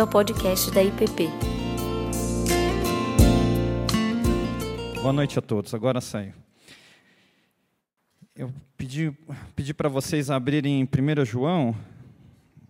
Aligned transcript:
bem-vindo 0.00 0.02
ao 0.02 0.06
podcast 0.06 0.70
da 0.70 0.82
IPP. 0.82 1.28
Boa 5.02 5.12
noite 5.12 5.38
a 5.38 5.42
todos. 5.42 5.74
Agora 5.74 6.00
saio. 6.00 6.34
Eu 8.34 8.52
pedi, 8.76 9.12
pedi 9.54 9.74
para 9.74 9.88
vocês 9.88 10.30
abrirem 10.30 10.84
1 10.84 11.24
João, 11.24 11.76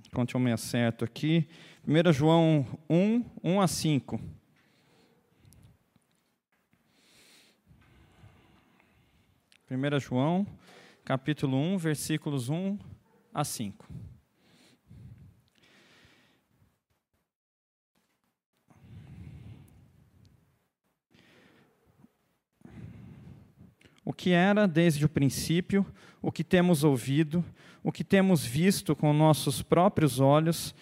enquanto 0.06 0.34
eu 0.34 0.41
me 0.41 0.51
acerto 0.51 1.05
aqui. 1.05 1.48
1 1.87 2.12
João 2.12 2.66
1, 2.88 3.24
1 3.45 3.60
a 3.60 3.69
5. 3.69 4.20
Primeira 9.66 10.01
João, 10.01 10.45
capítulo 11.05 11.56
1, 11.56 11.78
versículos 11.78 12.48
1 12.48 12.77
a 13.33 13.45
5. 13.45 14.09
O 24.10 24.12
que 24.12 24.32
era 24.32 24.66
desde 24.66 25.05
o 25.05 25.09
princípio, 25.09 25.87
o 26.20 26.32
que 26.32 26.42
temos 26.42 26.82
ouvido, 26.82 27.45
o 27.80 27.92
que 27.92 28.02
temos 28.02 28.45
visto 28.45 28.96
com 28.96 29.12
nossos 29.12 29.62
próprios 29.62 30.18
olhos, 30.18 30.74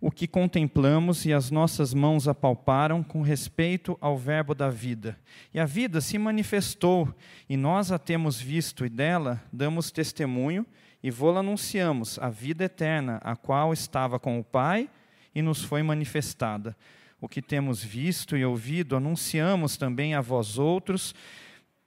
o 0.00 0.10
que 0.10 0.26
contemplamos 0.26 1.24
e 1.24 1.32
as 1.32 1.48
nossas 1.48 1.94
mãos 1.94 2.26
apalparam 2.26 3.00
com 3.00 3.22
respeito 3.22 3.96
ao 4.00 4.18
Verbo 4.18 4.52
da 4.52 4.68
vida. 4.68 5.16
E 5.54 5.60
a 5.60 5.64
vida 5.64 6.00
se 6.00 6.18
manifestou, 6.18 7.08
e 7.48 7.56
nós 7.56 7.92
a 7.92 8.00
temos 8.00 8.40
visto, 8.40 8.84
e 8.84 8.88
dela 8.88 9.40
damos 9.52 9.92
testemunho, 9.92 10.66
e 11.00 11.08
vô-la 11.08 11.38
anunciamos, 11.38 12.18
a 12.18 12.28
vida 12.30 12.64
eterna, 12.64 13.20
a 13.22 13.36
qual 13.36 13.72
estava 13.72 14.18
com 14.18 14.40
o 14.40 14.44
Pai 14.44 14.90
e 15.32 15.40
nos 15.40 15.62
foi 15.62 15.84
manifestada. 15.84 16.76
O 17.20 17.28
que 17.28 17.40
temos 17.40 17.80
visto 17.80 18.36
e 18.36 18.44
ouvido, 18.44 18.96
anunciamos 18.96 19.76
também 19.76 20.16
a 20.16 20.20
vós 20.20 20.58
outros, 20.58 21.14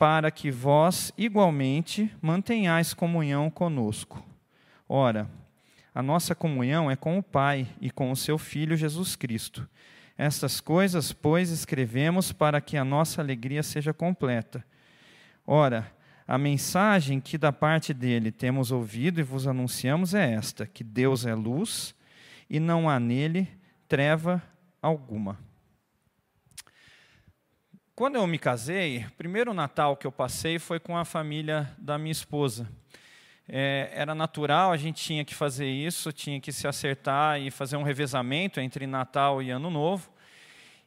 para 0.05 0.29
que 0.29 0.51
vós 0.51 1.11
igualmente 1.17 2.15
mantenhais 2.21 2.93
comunhão 2.93 3.49
conosco. 3.49 4.23
Ora, 4.87 5.27
a 5.95 6.03
nossa 6.03 6.35
comunhão 6.35 6.91
é 6.91 6.95
com 6.95 7.17
o 7.17 7.23
Pai 7.23 7.67
e 7.81 7.89
com 7.89 8.11
o 8.11 8.15
seu 8.15 8.37
Filho 8.37 8.77
Jesus 8.77 9.15
Cristo. 9.15 9.67
Estas 10.15 10.61
coisas, 10.61 11.11
pois, 11.11 11.49
escrevemos 11.49 12.31
para 12.31 12.61
que 12.61 12.77
a 12.77 12.85
nossa 12.85 13.19
alegria 13.19 13.63
seja 13.63 13.95
completa. 13.95 14.63
Ora, 15.43 15.91
a 16.27 16.37
mensagem 16.37 17.19
que 17.19 17.35
da 17.35 17.51
parte 17.51 17.91
dele 17.91 18.31
temos 18.31 18.71
ouvido 18.71 19.19
e 19.19 19.23
vos 19.23 19.47
anunciamos 19.47 20.13
é 20.13 20.33
esta: 20.33 20.67
que 20.67 20.83
Deus 20.83 21.25
é 21.25 21.33
luz 21.33 21.95
e 22.47 22.59
não 22.59 22.87
há 22.87 22.99
nele 22.99 23.49
treva 23.87 24.39
alguma. 24.79 25.39
Quando 27.95 28.15
eu 28.15 28.27
me 28.27 28.37
casei, 28.37 29.05
o 29.07 29.11
primeiro 29.11 29.53
Natal 29.53 29.95
que 29.95 30.05
eu 30.05 30.11
passei 30.11 30.59
foi 30.59 30.81
com 30.81 30.97
a 30.97 31.05
família 31.05 31.73
da 31.77 31.97
minha 31.97 32.11
esposa. 32.11 32.69
É, 33.47 33.89
era 33.93 34.13
natural, 34.13 34.73
a 34.73 34.75
gente 34.75 35.01
tinha 35.01 35.23
que 35.23 35.33
fazer 35.33 35.69
isso, 35.69 36.11
tinha 36.11 36.41
que 36.41 36.51
se 36.51 36.67
acertar 36.67 37.39
e 37.39 37.49
fazer 37.49 37.77
um 37.77 37.83
revezamento 37.83 38.59
entre 38.59 38.85
Natal 38.85 39.41
e 39.41 39.49
Ano 39.49 39.69
Novo. 39.69 40.09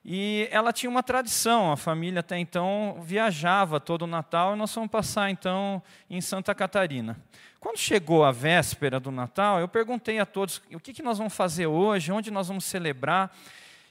E 0.04 0.48
ela 0.50 0.70
tinha 0.70 0.90
uma 0.90 1.02
tradição, 1.02 1.72
a 1.72 1.78
família 1.78 2.20
até 2.20 2.38
então 2.38 2.98
viajava 3.00 3.80
todo 3.80 4.02
o 4.02 4.06
Natal 4.06 4.54
e 4.54 4.58
nós 4.58 4.74
fomos 4.74 4.90
passar 4.90 5.30
então 5.30 5.82
em 6.10 6.20
Santa 6.20 6.54
Catarina. 6.54 7.18
Quando 7.58 7.78
chegou 7.78 8.22
a 8.22 8.30
véspera 8.30 9.00
do 9.00 9.10
Natal, 9.10 9.60
eu 9.60 9.66
perguntei 9.66 10.18
a 10.18 10.26
todos 10.26 10.60
o 10.74 10.78
que, 10.78 10.92
que 10.92 11.02
nós 11.02 11.16
vamos 11.16 11.34
fazer 11.34 11.68
hoje, 11.68 12.12
onde 12.12 12.30
nós 12.30 12.48
vamos 12.48 12.64
celebrar. 12.64 13.34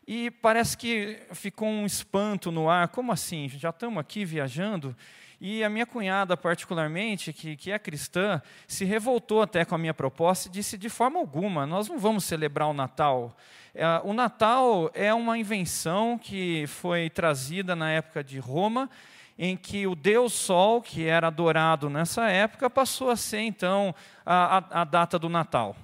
E 0.07 0.31
parece 0.31 0.77
que 0.77 1.19
ficou 1.33 1.67
um 1.67 1.85
espanto 1.85 2.49
no 2.49 2.69
ar. 2.69 2.87
Como 2.87 3.11
assim? 3.11 3.49
Já 3.49 3.71
estamos 3.71 3.99
aqui 3.99 4.23
viajando? 4.23 4.95
E 5.39 5.63
a 5.65 5.69
minha 5.69 5.85
cunhada, 5.85 6.37
particularmente, 6.37 7.33
que, 7.33 7.57
que 7.57 7.71
é 7.71 7.77
cristã, 7.77 8.41
se 8.65 8.85
revoltou 8.85 9.41
até 9.41 9.65
com 9.65 9.75
a 9.75 9.77
minha 9.77 9.93
proposta 9.93 10.47
e 10.47 10.51
disse: 10.51 10.77
de 10.77 10.87
forma 10.87 11.19
alguma, 11.19 11.65
nós 11.65 11.89
não 11.89 11.99
vamos 11.99 12.23
celebrar 12.23 12.69
o 12.69 12.73
Natal. 12.73 13.35
É, 13.75 13.85
o 14.03 14.13
Natal 14.13 14.89
é 14.93 15.13
uma 15.13 15.37
invenção 15.37 16.17
que 16.17 16.65
foi 16.67 17.09
trazida 17.09 17.75
na 17.75 17.91
época 17.91 18.23
de 18.23 18.39
Roma, 18.39 18.89
em 19.37 19.57
que 19.57 19.85
o 19.85 19.93
Deus 19.93 20.31
Sol, 20.31 20.81
que 20.81 21.05
era 21.05 21.27
adorado 21.27 21.89
nessa 21.89 22.29
época, 22.29 22.69
passou 22.69 23.09
a 23.09 23.17
ser 23.17 23.41
então 23.41 23.93
a, 24.25 24.57
a, 24.57 24.81
a 24.81 24.83
data 24.85 25.19
do 25.19 25.27
Natal. 25.27 25.75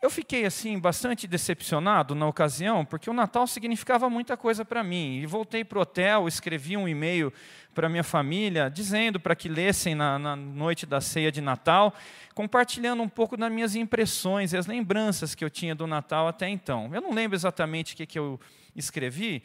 Eu 0.00 0.10
fiquei 0.10 0.44
assim 0.44 0.78
bastante 0.78 1.26
decepcionado 1.26 2.14
na 2.14 2.24
ocasião, 2.24 2.84
porque 2.84 3.10
o 3.10 3.12
Natal 3.12 3.48
significava 3.48 4.08
muita 4.08 4.36
coisa 4.36 4.64
para 4.64 4.84
mim. 4.84 5.16
E 5.16 5.26
voltei 5.26 5.64
para 5.64 5.78
o 5.78 5.82
hotel, 5.82 6.28
escrevi 6.28 6.76
um 6.76 6.86
e-mail 6.86 7.32
para 7.74 7.88
minha 7.88 8.04
família, 8.04 8.70
dizendo 8.70 9.18
para 9.18 9.34
que 9.34 9.48
lessem 9.48 9.96
na, 9.96 10.16
na, 10.16 10.36
noite 10.36 10.86
da 10.86 11.00
ceia 11.00 11.32
de 11.32 11.40
Natal, 11.40 11.92
compartilhando 12.32 13.02
um 13.02 13.08
pouco 13.08 13.36
das 13.36 13.50
minhas 13.50 13.74
impressões 13.74 14.52
e 14.52 14.56
as 14.56 14.68
lembranças 14.68 15.34
que 15.34 15.44
eu 15.44 15.50
tinha 15.50 15.74
do 15.74 15.84
Natal 15.84 16.28
até 16.28 16.48
então. 16.48 16.94
Eu 16.94 17.00
não 17.00 17.12
lembro 17.12 17.34
exatamente 17.36 17.94
o 17.94 17.96
que, 17.96 18.06
que 18.06 18.18
eu 18.20 18.38
escrevi, 18.76 19.42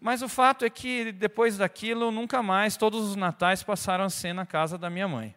mas 0.00 0.22
o 0.22 0.28
fato 0.28 0.64
é 0.64 0.70
que 0.70 1.10
depois 1.10 1.58
daquilo, 1.58 2.12
nunca 2.12 2.40
mais 2.40 2.76
todos 2.76 3.04
os 3.04 3.16
natais 3.16 3.64
passaram 3.64 4.04
a 4.04 4.10
ser 4.10 4.32
na 4.32 4.46
casa 4.46 4.78
da 4.78 4.88
minha 4.88 5.08
mãe. 5.08 5.34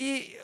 E 0.00 0.36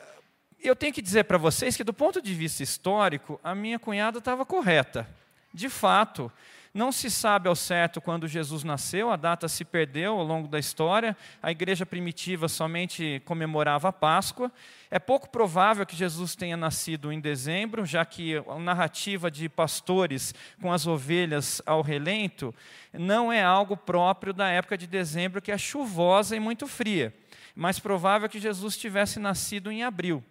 eu 0.67 0.75
tenho 0.75 0.93
que 0.93 1.01
dizer 1.01 1.23
para 1.23 1.37
vocês 1.37 1.77
que, 1.77 1.83
do 1.83 1.93
ponto 1.93 2.21
de 2.21 2.33
vista 2.33 2.63
histórico, 2.63 3.39
a 3.43 3.55
minha 3.55 3.79
cunhada 3.79 4.19
estava 4.19 4.45
correta. 4.45 5.07
De 5.53 5.69
fato, 5.69 6.31
não 6.71 6.91
se 6.91 7.09
sabe 7.09 7.49
ao 7.49 7.55
certo 7.55 7.99
quando 7.99 8.27
Jesus 8.27 8.63
nasceu, 8.63 9.09
a 9.09 9.15
data 9.15 9.47
se 9.47 9.65
perdeu 9.65 10.13
ao 10.13 10.23
longo 10.23 10.47
da 10.47 10.59
história, 10.59 11.17
a 11.41 11.49
igreja 11.49 11.83
primitiva 11.83 12.47
somente 12.47 13.21
comemorava 13.25 13.89
a 13.89 13.93
Páscoa. 13.93 14.51
É 14.91 14.99
pouco 14.99 15.29
provável 15.29 15.83
que 15.85 15.95
Jesus 15.95 16.35
tenha 16.35 16.55
nascido 16.55 17.11
em 17.11 17.19
dezembro, 17.19 17.85
já 17.87 18.05
que 18.05 18.37
a 18.37 18.59
narrativa 18.59 19.31
de 19.31 19.49
pastores 19.49 20.33
com 20.61 20.71
as 20.71 20.85
ovelhas 20.85 21.59
ao 21.65 21.81
relento 21.81 22.53
não 22.93 23.33
é 23.33 23.41
algo 23.41 23.75
próprio 23.75 24.31
da 24.31 24.47
época 24.49 24.77
de 24.77 24.85
dezembro, 24.85 25.41
que 25.41 25.51
é 25.51 25.57
chuvosa 25.57 26.35
e 26.35 26.39
muito 26.39 26.67
fria. 26.67 27.13
Mais 27.55 27.79
provável 27.79 28.29
que 28.29 28.39
Jesus 28.39 28.77
tivesse 28.77 29.19
nascido 29.19 29.71
em 29.71 29.83
abril. 29.83 30.23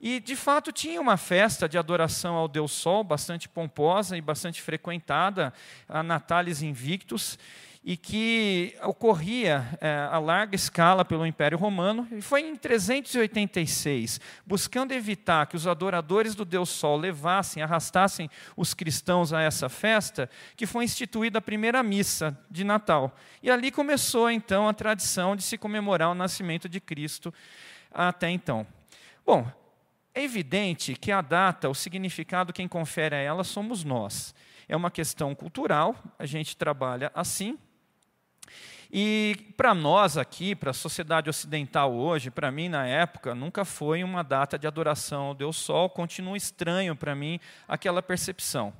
E, 0.00 0.20
de 0.20 0.36
fato, 0.36 0.70
tinha 0.70 1.00
uma 1.00 1.16
festa 1.16 1.68
de 1.68 1.76
adoração 1.76 2.36
ao 2.36 2.46
Deus 2.46 2.70
Sol, 2.70 3.02
bastante 3.02 3.48
pomposa 3.48 4.16
e 4.16 4.20
bastante 4.20 4.62
frequentada, 4.62 5.52
a 5.88 6.04
Natalis 6.04 6.62
Invictus, 6.62 7.36
e 7.82 7.96
que 7.96 8.76
ocorria 8.82 9.66
é, 9.80 10.08
a 10.10 10.18
larga 10.18 10.54
escala 10.54 11.04
pelo 11.04 11.26
Império 11.26 11.58
Romano, 11.58 12.06
e 12.12 12.20
foi 12.20 12.42
em 12.42 12.54
386, 12.54 14.20
buscando 14.46 14.92
evitar 14.92 15.46
que 15.46 15.56
os 15.56 15.66
adoradores 15.66 16.34
do 16.34 16.44
Deus 16.44 16.68
Sol 16.68 16.96
levassem, 16.96 17.62
arrastassem 17.62 18.30
os 18.56 18.74
cristãos 18.74 19.32
a 19.32 19.40
essa 19.40 19.68
festa, 19.68 20.28
que 20.56 20.66
foi 20.66 20.84
instituída 20.84 21.38
a 21.38 21.42
primeira 21.42 21.82
missa 21.82 22.38
de 22.50 22.62
Natal. 22.62 23.16
E 23.42 23.50
ali 23.50 23.70
começou, 23.70 24.30
então, 24.30 24.68
a 24.68 24.74
tradição 24.74 25.34
de 25.34 25.42
se 25.42 25.58
comemorar 25.58 26.10
o 26.10 26.14
nascimento 26.14 26.68
de 26.68 26.80
Cristo 26.80 27.32
até 27.90 28.28
então. 28.30 28.66
Bom, 29.24 29.50
é 30.18 30.24
evidente 30.24 30.94
que 30.94 31.12
a 31.12 31.20
data, 31.20 31.68
o 31.68 31.74
significado, 31.74 32.52
quem 32.52 32.66
confere 32.66 33.14
a 33.14 33.18
ela 33.18 33.44
somos 33.44 33.84
nós. 33.84 34.34
É 34.68 34.76
uma 34.76 34.90
questão 34.90 35.34
cultural, 35.34 35.96
a 36.18 36.26
gente 36.26 36.56
trabalha 36.56 37.10
assim. 37.14 37.58
E 38.90 39.52
para 39.56 39.74
nós 39.74 40.16
aqui, 40.16 40.54
para 40.54 40.70
a 40.70 40.74
sociedade 40.74 41.28
ocidental 41.28 41.94
hoje, 41.94 42.30
para 42.30 42.50
mim 42.50 42.68
na 42.68 42.86
época, 42.86 43.34
nunca 43.34 43.64
foi 43.64 44.02
uma 44.02 44.24
data 44.24 44.58
de 44.58 44.66
adoração 44.66 45.26
ao 45.26 45.34
Deus 45.34 45.56
Sol, 45.56 45.90
continua 45.90 46.36
estranho 46.36 46.96
para 46.96 47.14
mim 47.14 47.38
aquela 47.66 48.02
percepção. 48.02 48.72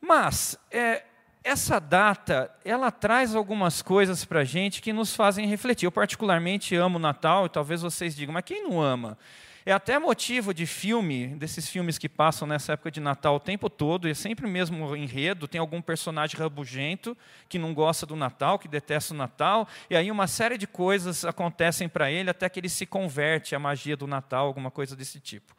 Mas, 0.00 0.58
é, 0.70 1.04
essa 1.46 1.78
data, 1.78 2.50
ela 2.64 2.90
traz 2.90 3.32
algumas 3.32 3.80
coisas 3.80 4.24
para 4.24 4.40
a 4.40 4.44
gente 4.44 4.82
que 4.82 4.92
nos 4.92 5.14
fazem 5.14 5.46
refletir. 5.46 5.86
Eu 5.86 5.92
particularmente 5.92 6.74
amo 6.74 6.98
Natal, 6.98 7.46
e 7.46 7.48
talvez 7.48 7.82
vocês 7.82 8.16
digam, 8.16 8.34
mas 8.34 8.44
quem 8.44 8.64
não 8.64 8.82
ama? 8.82 9.16
É 9.64 9.72
até 9.72 9.96
motivo 9.96 10.52
de 10.52 10.66
filme, 10.66 11.28
desses 11.36 11.68
filmes 11.68 11.98
que 11.98 12.08
passam 12.08 12.48
nessa 12.48 12.72
época 12.72 12.90
de 12.90 13.00
Natal 13.00 13.36
o 13.36 13.40
tempo 13.40 13.70
todo, 13.70 14.08
e 14.08 14.10
é 14.10 14.14
sempre 14.14 14.44
o 14.44 14.48
mesmo 14.48 14.96
enredo, 14.96 15.46
tem 15.46 15.60
algum 15.60 15.80
personagem 15.80 16.36
rabugento 16.36 17.16
que 17.48 17.60
não 17.60 17.72
gosta 17.72 18.04
do 18.04 18.16
Natal, 18.16 18.58
que 18.58 18.66
detesta 18.66 19.14
o 19.14 19.16
Natal, 19.16 19.68
e 19.88 19.96
aí 19.96 20.10
uma 20.10 20.26
série 20.26 20.58
de 20.58 20.66
coisas 20.66 21.24
acontecem 21.24 21.88
para 21.88 22.10
ele 22.10 22.28
até 22.28 22.48
que 22.48 22.58
ele 22.58 22.68
se 22.68 22.86
converte 22.86 23.54
à 23.54 23.58
magia 23.58 23.96
do 23.96 24.08
Natal, 24.08 24.48
alguma 24.48 24.70
coisa 24.70 24.96
desse 24.96 25.20
tipo. 25.20 25.54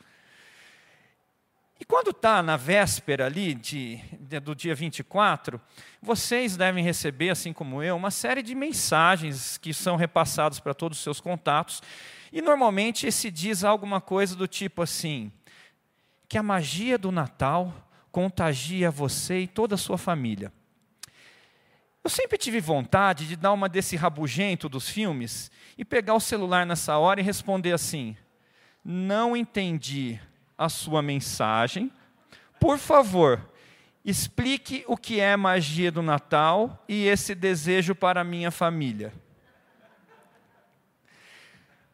E 1.79 1.85
quando 1.85 2.09
está 2.09 2.41
na 2.41 2.57
véspera 2.57 3.27
ali 3.27 3.53
de, 3.53 3.97
de, 4.19 4.39
do 4.39 4.55
dia 4.55 4.73
24, 4.73 5.61
vocês 6.01 6.57
devem 6.57 6.83
receber, 6.83 7.29
assim 7.29 7.53
como 7.53 7.83
eu, 7.83 7.95
uma 7.95 8.09
série 8.09 8.41
de 8.41 8.55
mensagens 8.55 9.57
que 9.57 9.73
são 9.73 9.95
repassadas 9.95 10.59
para 10.59 10.73
todos 10.73 10.97
os 10.97 11.03
seus 11.03 11.21
contatos, 11.21 11.83
e 12.33 12.41
normalmente 12.41 13.11
se 13.11 13.29
diz 13.29 13.63
alguma 13.63 14.01
coisa 14.01 14.35
do 14.35 14.47
tipo 14.47 14.81
assim: 14.81 15.31
que 16.27 16.37
a 16.37 16.43
magia 16.43 16.97
do 16.97 17.11
Natal 17.11 17.71
contagia 18.11 18.89
você 18.89 19.41
e 19.41 19.47
toda 19.47 19.75
a 19.75 19.77
sua 19.77 19.97
família. 19.97 20.51
Eu 22.03 22.09
sempre 22.09 22.37
tive 22.37 22.59
vontade 22.59 23.27
de 23.27 23.35
dar 23.35 23.51
uma 23.51 23.69
desse 23.69 23.95
rabugento 23.95 24.67
dos 24.67 24.89
filmes 24.89 25.51
e 25.77 25.85
pegar 25.85 26.15
o 26.15 26.19
celular 26.19 26.65
nessa 26.65 26.97
hora 26.97 27.19
e 27.19 27.23
responder 27.23 27.73
assim: 27.73 28.17
Não 28.83 29.37
entendi 29.37 30.19
a 30.57 30.69
sua 30.69 31.01
mensagem. 31.01 31.91
Por 32.59 32.77
favor, 32.77 33.47
explique 34.03 34.83
o 34.87 34.97
que 34.97 35.19
é 35.19 35.35
magia 35.35 35.91
do 35.91 36.01
Natal 36.01 36.83
e 36.87 37.05
esse 37.07 37.35
desejo 37.35 37.93
para 37.93 38.21
a 38.21 38.23
minha 38.23 38.49
família. 38.49 39.13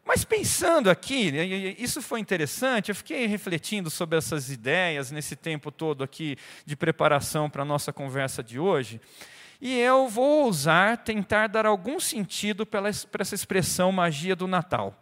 Mas 0.06 0.22
pensando 0.22 0.90
aqui, 0.90 1.32
isso 1.78 2.02
foi 2.02 2.20
interessante, 2.20 2.90
eu 2.90 2.94
fiquei 2.94 3.26
refletindo 3.26 3.88
sobre 3.88 4.18
essas 4.18 4.50
ideias 4.50 5.10
nesse 5.10 5.34
tempo 5.34 5.70
todo 5.72 6.04
aqui 6.04 6.36
de 6.66 6.76
preparação 6.76 7.48
para 7.48 7.62
a 7.62 7.64
nossa 7.64 7.90
conversa 7.90 8.42
de 8.42 8.58
hoje, 8.58 9.00
e 9.60 9.78
eu 9.78 10.06
vou 10.08 10.44
ousar 10.44 10.98
tentar 10.98 11.46
dar 11.46 11.64
algum 11.64 11.98
sentido 11.98 12.66
para 12.66 12.90
essa 12.90 13.34
expressão 13.34 13.90
magia 13.90 14.36
do 14.36 14.46
Natal, 14.46 14.94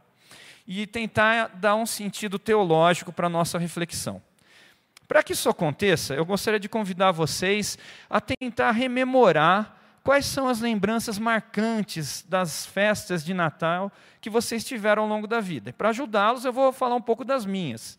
e 0.67 0.87
tentar 0.87 1.49
dar 1.55 1.75
um 1.75 1.87
sentido 1.87 2.38
teológico 2.38 3.12
para 3.12 3.26
a 3.26 3.31
nossa 3.31 3.59
reflexão. 3.59 4.23
Para 5.09 5.23
que 5.23 5.32
isso 5.32 5.49
aconteça, 5.49 6.14
eu 6.14 6.25
gostaria 6.25 6.61
de 6.61 6.69
convidar 6.69 7.12
vocês 7.12 7.76
a 8.09 8.20
tentar 8.20 8.70
rememorar 8.70 9.76
quais 10.03 10.26
são 10.26 10.49
as 10.49 10.61
lembranças 10.61 11.19
marcantes 11.19 12.25
das 12.29 12.67
festas 12.67 13.25
de 13.25 13.35
Natal 13.35 13.93
que 14.20 14.31
vocês 14.31 14.64
tiveram 14.64 15.03
ao 15.03 15.09
longo 15.09 15.26
da 15.26 15.41
vida. 15.41 15.73
Para 15.73 15.91
ajudá-los, 15.91 16.44
eu 16.44 16.53
vou 16.53 16.73
falar 16.73 16.94
um 16.94 17.03
pouco 17.03 17.25
das 17.25 17.44
minhas. 17.44 17.99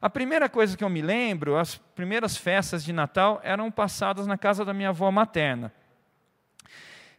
A 0.00 0.10
primeira 0.10 0.48
coisa 0.48 0.76
que 0.76 0.82
eu 0.82 0.90
me 0.90 1.00
lembro, 1.00 1.56
as 1.56 1.76
primeiras 1.76 2.36
festas 2.36 2.82
de 2.82 2.92
Natal 2.92 3.40
eram 3.44 3.70
passadas 3.70 4.26
na 4.26 4.36
casa 4.36 4.64
da 4.64 4.74
minha 4.74 4.88
avó 4.88 5.10
materna. 5.12 5.72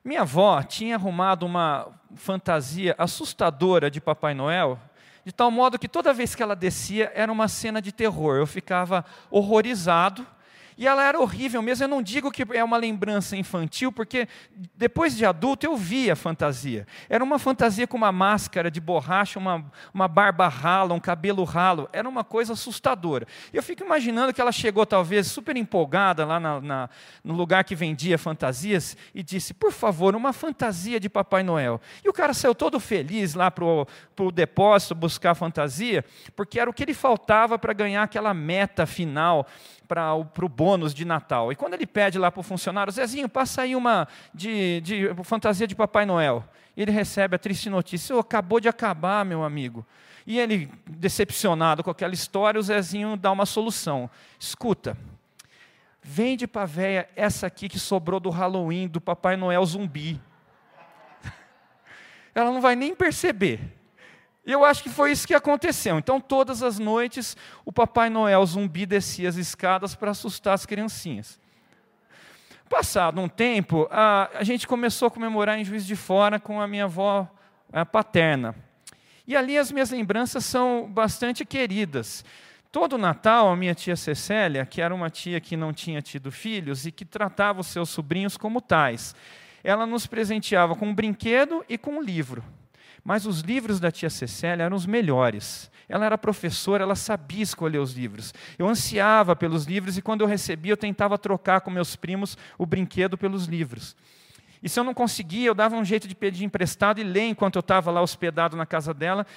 Minha 0.03 0.21
avó 0.23 0.61
tinha 0.61 0.95
arrumado 0.95 1.45
uma 1.45 1.87
fantasia 2.15 2.93
assustadora 2.97 3.89
de 3.89 4.01
Papai 4.01 4.33
Noel, 4.33 4.77
de 5.23 5.31
tal 5.31 5.49
modo 5.49 5.79
que 5.79 5.87
toda 5.87 6.13
vez 6.13 6.35
que 6.35 6.43
ela 6.43 6.57
descia 6.57 7.09
era 7.15 7.31
uma 7.31 7.47
cena 7.47 7.81
de 7.81 7.93
terror. 7.93 8.35
Eu 8.35 8.45
ficava 8.45 9.05
horrorizado 9.31 10.27
e 10.77 10.87
ela 10.87 11.03
era 11.03 11.19
horrível 11.19 11.61
mesmo. 11.61 11.83
Eu 11.83 11.87
não 11.89 12.01
digo 12.01 12.31
que 12.31 12.43
é 12.53 12.63
uma 12.63 12.77
lembrança 12.77 13.35
infantil, 13.35 13.91
porque 13.91 14.27
depois 14.75 15.15
de 15.15 15.25
adulto 15.25 15.65
eu 15.65 15.75
vi 15.75 16.09
a 16.09 16.15
fantasia. 16.15 16.87
Era 17.09 17.23
uma 17.23 17.39
fantasia 17.39 17.87
com 17.87 17.97
uma 17.97 18.11
máscara 18.11 18.69
de 18.69 18.79
borracha, 18.79 19.39
uma, 19.39 19.65
uma 19.93 20.07
barba 20.07 20.47
rala, 20.47 20.93
um 20.93 20.99
cabelo 20.99 21.43
ralo. 21.43 21.89
Era 21.93 22.07
uma 22.07 22.23
coisa 22.23 22.53
assustadora. 22.53 23.27
Eu 23.51 23.61
fico 23.63 23.83
imaginando 23.83 24.33
que 24.33 24.41
ela 24.41 24.51
chegou, 24.51 24.85
talvez, 24.85 25.27
super 25.27 25.55
empolgada 25.55 26.25
lá 26.25 26.39
na, 26.39 26.61
na, 26.61 26.89
no 27.23 27.33
lugar 27.33 27.63
que 27.63 27.75
vendia 27.75 28.17
fantasias 28.17 28.97
e 29.13 29.21
disse: 29.21 29.53
Por 29.53 29.71
favor, 29.71 30.15
uma 30.15 30.33
fantasia 30.33 30.99
de 30.99 31.09
Papai 31.09 31.43
Noel. 31.43 31.79
E 32.03 32.09
o 32.09 32.13
cara 32.13 32.33
saiu 32.33 32.55
todo 32.55 32.79
feliz 32.79 33.33
lá 33.33 33.49
para 33.49 33.65
o 33.65 34.31
depósito 34.31 34.95
buscar 34.95 35.31
a 35.31 35.35
fantasia, 35.35 36.03
porque 36.35 36.59
era 36.59 36.69
o 36.69 36.73
que 36.73 36.83
ele 36.83 36.93
faltava 36.93 37.57
para 37.57 37.73
ganhar 37.73 38.03
aquela 38.03 38.33
meta 38.33 38.85
final 38.85 39.47
para 39.87 40.15
o 40.15 40.49
bônus 40.49 40.93
de 40.93 41.05
Natal. 41.05 41.51
E 41.51 41.55
quando 41.55 41.73
ele 41.73 41.85
pede 41.85 42.17
lá 42.17 42.31
para 42.31 42.39
o 42.39 42.43
funcionário, 42.43 42.91
Zezinho, 42.91 43.29
passa 43.29 43.63
aí 43.63 43.75
uma 43.75 44.07
de, 44.33 44.81
de 44.81 45.09
fantasia 45.23 45.67
de 45.67 45.75
Papai 45.75 46.05
Noel. 46.05 46.43
Ele 46.75 46.91
recebe 46.91 47.35
a 47.35 47.39
triste 47.39 47.69
notícia: 47.69 48.19
acabou 48.19 48.59
de 48.59 48.67
acabar, 48.67 49.23
meu 49.23 49.43
amigo. 49.43 49.85
E 50.25 50.39
ele, 50.39 50.71
decepcionado 50.87 51.83
com 51.83 51.89
aquela 51.89 52.13
história, 52.13 52.59
o 52.59 52.63
Zezinho 52.63 53.17
dá 53.17 53.31
uma 53.31 53.45
solução. 53.45 54.09
Escuta, 54.39 54.97
vende 56.01 56.47
para 56.47 56.61
a 56.63 56.65
véia 56.65 57.09
essa 57.15 57.47
aqui 57.47 57.67
que 57.67 57.77
sobrou 57.77 58.19
do 58.19 58.29
Halloween, 58.29 58.87
do 58.87 59.01
Papai 59.01 59.35
Noel 59.35 59.65
zumbi. 59.65 60.19
Ela 62.33 62.51
não 62.51 62.61
vai 62.61 62.75
nem 62.75 62.95
perceber. 62.95 63.59
E 64.45 64.51
eu 64.51 64.65
acho 64.65 64.83
que 64.83 64.89
foi 64.89 65.11
isso 65.11 65.25
que 65.25 65.33
aconteceu. 65.33 65.97
Então, 65.97 66.19
todas 66.19 66.61
as 66.61 66.77
noites, 66.77 67.37
o 67.63 67.71
Papai 67.71 68.09
Noel 68.09 68.45
zumbi 68.45 68.85
descia 68.85 69.29
as 69.29 69.37
escadas 69.37 69.95
para 69.95 70.11
assustar 70.11 70.53
as 70.53 70.65
criancinhas. 70.65 71.39
Passado 72.69 73.21
um 73.21 73.29
tempo, 73.29 73.87
a, 73.91 74.29
a, 74.33 74.43
gente 74.43 74.67
começou 74.67 75.07
a 75.07 75.11
comemorar 75.11 75.57
em 75.59 75.63
Juiz 75.63 75.85
de 75.85 75.95
Fora 75.95 76.39
com 76.39 76.59
a 76.59 76.67
minha 76.67 76.85
avó 76.85 77.29
a 77.71 77.85
paterna. 77.85 78.55
E 79.25 79.35
ali 79.35 79.57
as 79.57 79.71
minhas 79.71 79.91
lembranças 79.91 80.43
são 80.43 80.89
bastante 80.91 81.45
queridas. 81.45 82.25
Todo 82.71 82.97
Natal, 82.97 83.49
a 83.49 83.55
minha 83.55 83.75
tia 83.75 83.95
Cecélia, 83.95 84.65
que 84.65 84.81
era 84.81 84.93
uma 84.93 85.09
tia 85.09 85.39
que 85.39 85.55
não 85.55 85.71
tinha 85.71 86.01
tido 86.01 86.31
filhos 86.31 86.85
e 86.85 86.91
que 86.91 87.05
tratava 87.05 87.61
os 87.61 87.67
seus 87.67 87.89
sobrinhos 87.89 88.35
como 88.35 88.59
tais, 88.59 89.15
ela 89.63 89.85
nos 89.85 90.07
presenteava 90.07 90.75
com 90.75 90.87
um 90.87 90.95
brinquedo 90.95 91.63
e 91.69 91.77
com 91.77 91.97
um 91.97 92.01
livro. 92.01 92.43
Mas 93.03 93.25
os 93.25 93.41
livros 93.41 93.79
da 93.79 93.91
tia 93.91 94.09
Cecélia 94.09 94.63
eram 94.63 94.77
os 94.77 94.85
melhores. 94.85 95.69
Ela 95.89 96.05
era 96.05 96.17
professora, 96.17 96.83
ela 96.83 96.95
sabia 96.95 97.43
escolher 97.43 97.79
os 97.79 97.93
livros. 97.93 98.33
Eu 98.57 98.67
ansiava 98.67 99.35
pelos 99.35 99.65
livros 99.65 99.97
e 99.97 100.01
quando 100.01 100.21
eu 100.21 100.27
recebia, 100.27 100.71
eu 100.71 100.77
tentava 100.77 101.17
trocar 101.17 101.61
com 101.61 101.69
meus 101.69 101.95
primos 101.95 102.37
o 102.57 102.65
brinquedo 102.65 103.17
pelos 103.17 103.45
livros. 103.45 103.95
E 104.63 104.69
se 104.69 104.79
eu 104.79 104.83
não 104.85 104.93
conseguia, 104.93 105.47
eu 105.47 105.53
dava 105.53 105.75
um 105.75 105.83
jeito 105.83 106.07
de 106.07 106.15
pedir 106.15 106.45
emprestado 106.45 107.01
e 107.01 107.03
ler, 107.03 107.27
enquanto 107.27 107.57
eu 107.57 107.59
estava 107.59 107.91
lá 107.91 108.01
hospedado 108.01 108.55
na 108.55 108.65
casa 108.65 108.93
dela, 108.93 109.27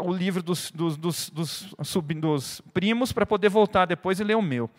o 0.00 0.10
livro 0.10 0.42
dos, 0.42 0.70
dos, 0.70 0.96
dos, 0.96 1.28
dos, 1.28 1.74
dos 1.76 2.62
primos, 2.72 3.12
para 3.12 3.26
poder 3.26 3.50
voltar 3.50 3.84
depois 3.84 4.18
e 4.18 4.24
ler 4.24 4.36
o 4.36 4.42
meu. 4.42 4.70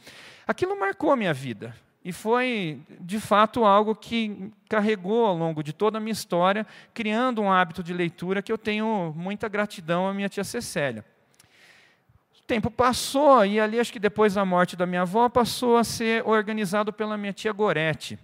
Aquilo 0.47 0.79
marcou 0.79 1.11
a 1.11 1.15
minha 1.15 1.33
vida. 1.35 1.75
E 2.03 2.11
foi, 2.11 2.81
de 2.99 3.19
fato, 3.19 3.63
algo 3.63 3.93
que 3.93 4.51
carregou 4.67 5.25
ao 5.25 5.37
longo 5.37 5.63
de 5.63 5.71
toda 5.71 5.99
a 5.99 6.01
minha 6.01 6.11
história, 6.11 6.65
criando 6.93 7.41
um 7.41 7.51
hábito 7.51 7.83
de 7.83 7.93
leitura 7.93 8.41
que 8.41 8.51
eu 8.51 8.57
tenho 8.57 9.13
muita 9.15 9.47
gratidão 9.47 10.07
à 10.07 10.13
minha 10.13 10.27
tia 10.27 10.43
Cecélia. 10.43 11.05
O 12.39 12.43
tempo 12.43 12.71
passou, 12.71 13.45
e 13.45 13.59
ali, 13.59 13.79
acho 13.79 13.93
que 13.93 13.99
depois 13.99 14.33
da 14.33 14.43
morte 14.43 14.75
da 14.75 14.87
minha 14.87 15.03
avó, 15.03 15.29
passou 15.29 15.77
a 15.77 15.83
ser 15.83 16.27
organizado 16.27 16.91
pela 16.91 17.15
minha 17.17 17.31
tia 17.31 17.53
Gorete. 17.53 18.17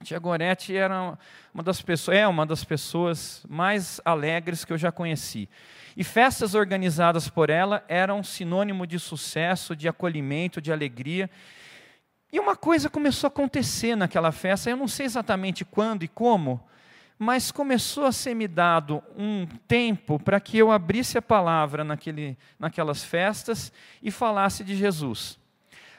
A 0.00 0.04
tia 0.04 0.18
Gorete 0.18 0.74
era 0.74 1.18
uma 1.52 1.62
das 1.64 1.82
pessoas, 1.82 2.16
é 2.16 2.26
uma 2.28 2.46
das 2.46 2.62
pessoas 2.62 3.44
mais 3.48 4.00
alegres 4.04 4.64
que 4.64 4.72
eu 4.72 4.78
já 4.78 4.92
conheci. 4.92 5.48
E 5.96 6.04
festas 6.04 6.54
organizadas 6.54 7.28
por 7.28 7.50
ela 7.50 7.84
eram 7.88 8.22
sinônimo 8.22 8.86
de 8.86 9.00
sucesso, 9.00 9.74
de 9.74 9.88
acolhimento, 9.88 10.60
de 10.60 10.72
alegria. 10.72 11.28
E 12.32 12.38
uma 12.38 12.54
coisa 12.54 12.88
começou 12.88 13.26
a 13.26 13.32
acontecer 13.32 13.96
naquela 13.96 14.30
festa, 14.30 14.70
eu 14.70 14.76
não 14.76 14.86
sei 14.86 15.06
exatamente 15.06 15.64
quando 15.64 16.04
e 16.04 16.08
como, 16.08 16.60
mas 17.18 17.50
começou 17.50 18.06
a 18.06 18.12
ser 18.12 18.34
me 18.34 18.48
dado 18.48 19.02
um 19.16 19.46
tempo 19.68 20.18
para 20.18 20.40
que 20.40 20.56
eu 20.56 20.70
abrisse 20.70 21.18
a 21.18 21.22
palavra 21.22 21.84
naquele, 21.84 22.38
naquelas 22.58 23.04
festas 23.04 23.72
e 24.02 24.10
falasse 24.10 24.64
de 24.64 24.74
Jesus. 24.76 25.38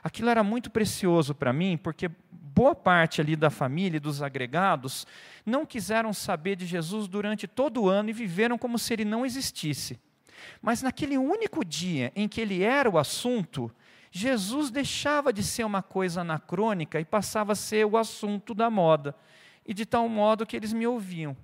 Aquilo 0.04 0.30
era 0.30 0.44
muito 0.44 0.72
precioso 0.72 1.36
para 1.36 1.54
mim, 1.54 1.78
porque 1.78 2.10
boa 2.32 2.74
parte 2.74 3.22
ali 3.22 3.36
da 3.36 3.50
família 3.50 3.98
e 3.98 4.00
dos 4.00 4.24
agregados 4.24 5.06
não 5.46 5.66
quiseram 5.66 6.12
saber 6.12 6.56
de 6.56 6.66
Jesus 6.66 7.08
durante 7.08 7.48
todo 7.48 7.84
o 7.84 7.90
ano 7.90 8.10
e 8.10 8.14
viveram 8.14 8.58
como 8.58 8.80
se 8.80 8.94
ele 8.94 9.06
não 9.06 9.26
existisse. 9.26 10.00
Mas 10.62 10.82
naquele 10.82 11.18
único 11.18 11.64
dia 11.64 12.12
em 12.16 12.28
que 12.28 12.42
ele 12.42 12.64
era 12.64 12.90
o 12.90 12.98
assunto, 12.98 13.72
Jesus 14.12 14.70
deixava 14.70 15.32
de 15.32 15.42
ser 15.42 15.64
uma 15.64 15.82
coisa 15.82 16.22
anacrônica 16.22 17.00
e 17.00 17.06
passava 17.06 17.54
a 17.54 17.56
ser 17.56 17.86
o 17.86 17.96
assunto 17.98 18.54
da 18.54 18.70
moda, 18.70 19.16
e 19.66 19.74
de 19.74 19.86
tal 19.86 20.10
modo 20.10 20.46
que 20.46 20.56
eles 20.56 20.74
me 20.74 20.86
ouviam. 20.86 21.36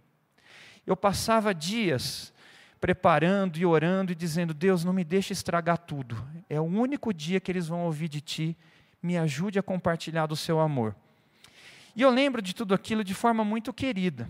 Eu 0.86 0.95
passava 0.95 1.55
dias 1.55 2.33
preparando 2.79 3.57
e 3.57 3.65
orando 3.65 4.12
e 4.12 4.15
dizendo: 4.15 4.53
Deus, 4.53 4.83
não 4.83 4.93
me 4.93 5.03
deixe 5.03 5.33
estragar 5.33 5.77
tudo. 5.77 6.17
É 6.50 6.59
o 6.59 6.63
único 6.63 7.13
dia 7.13 7.39
que 7.39 7.51
eles 7.51 7.67
vão 7.67 7.86
ouvir 7.86 8.09
de 8.09 8.21
ti. 8.21 8.57
Me 9.01 9.17
ajude 9.17 9.59
a 9.59 9.63
compartilhar 9.63 10.25
do 10.25 10.36
seu 10.36 10.59
amor. 10.59 10.95
E 11.95 12.01
eu 12.01 12.09
lembro 12.09 12.41
de 12.41 12.53
tudo 12.53 12.74
aquilo 12.74 13.03
de 13.03 13.13
forma 13.13 13.43
muito 13.43 13.74
querida. 13.74 14.29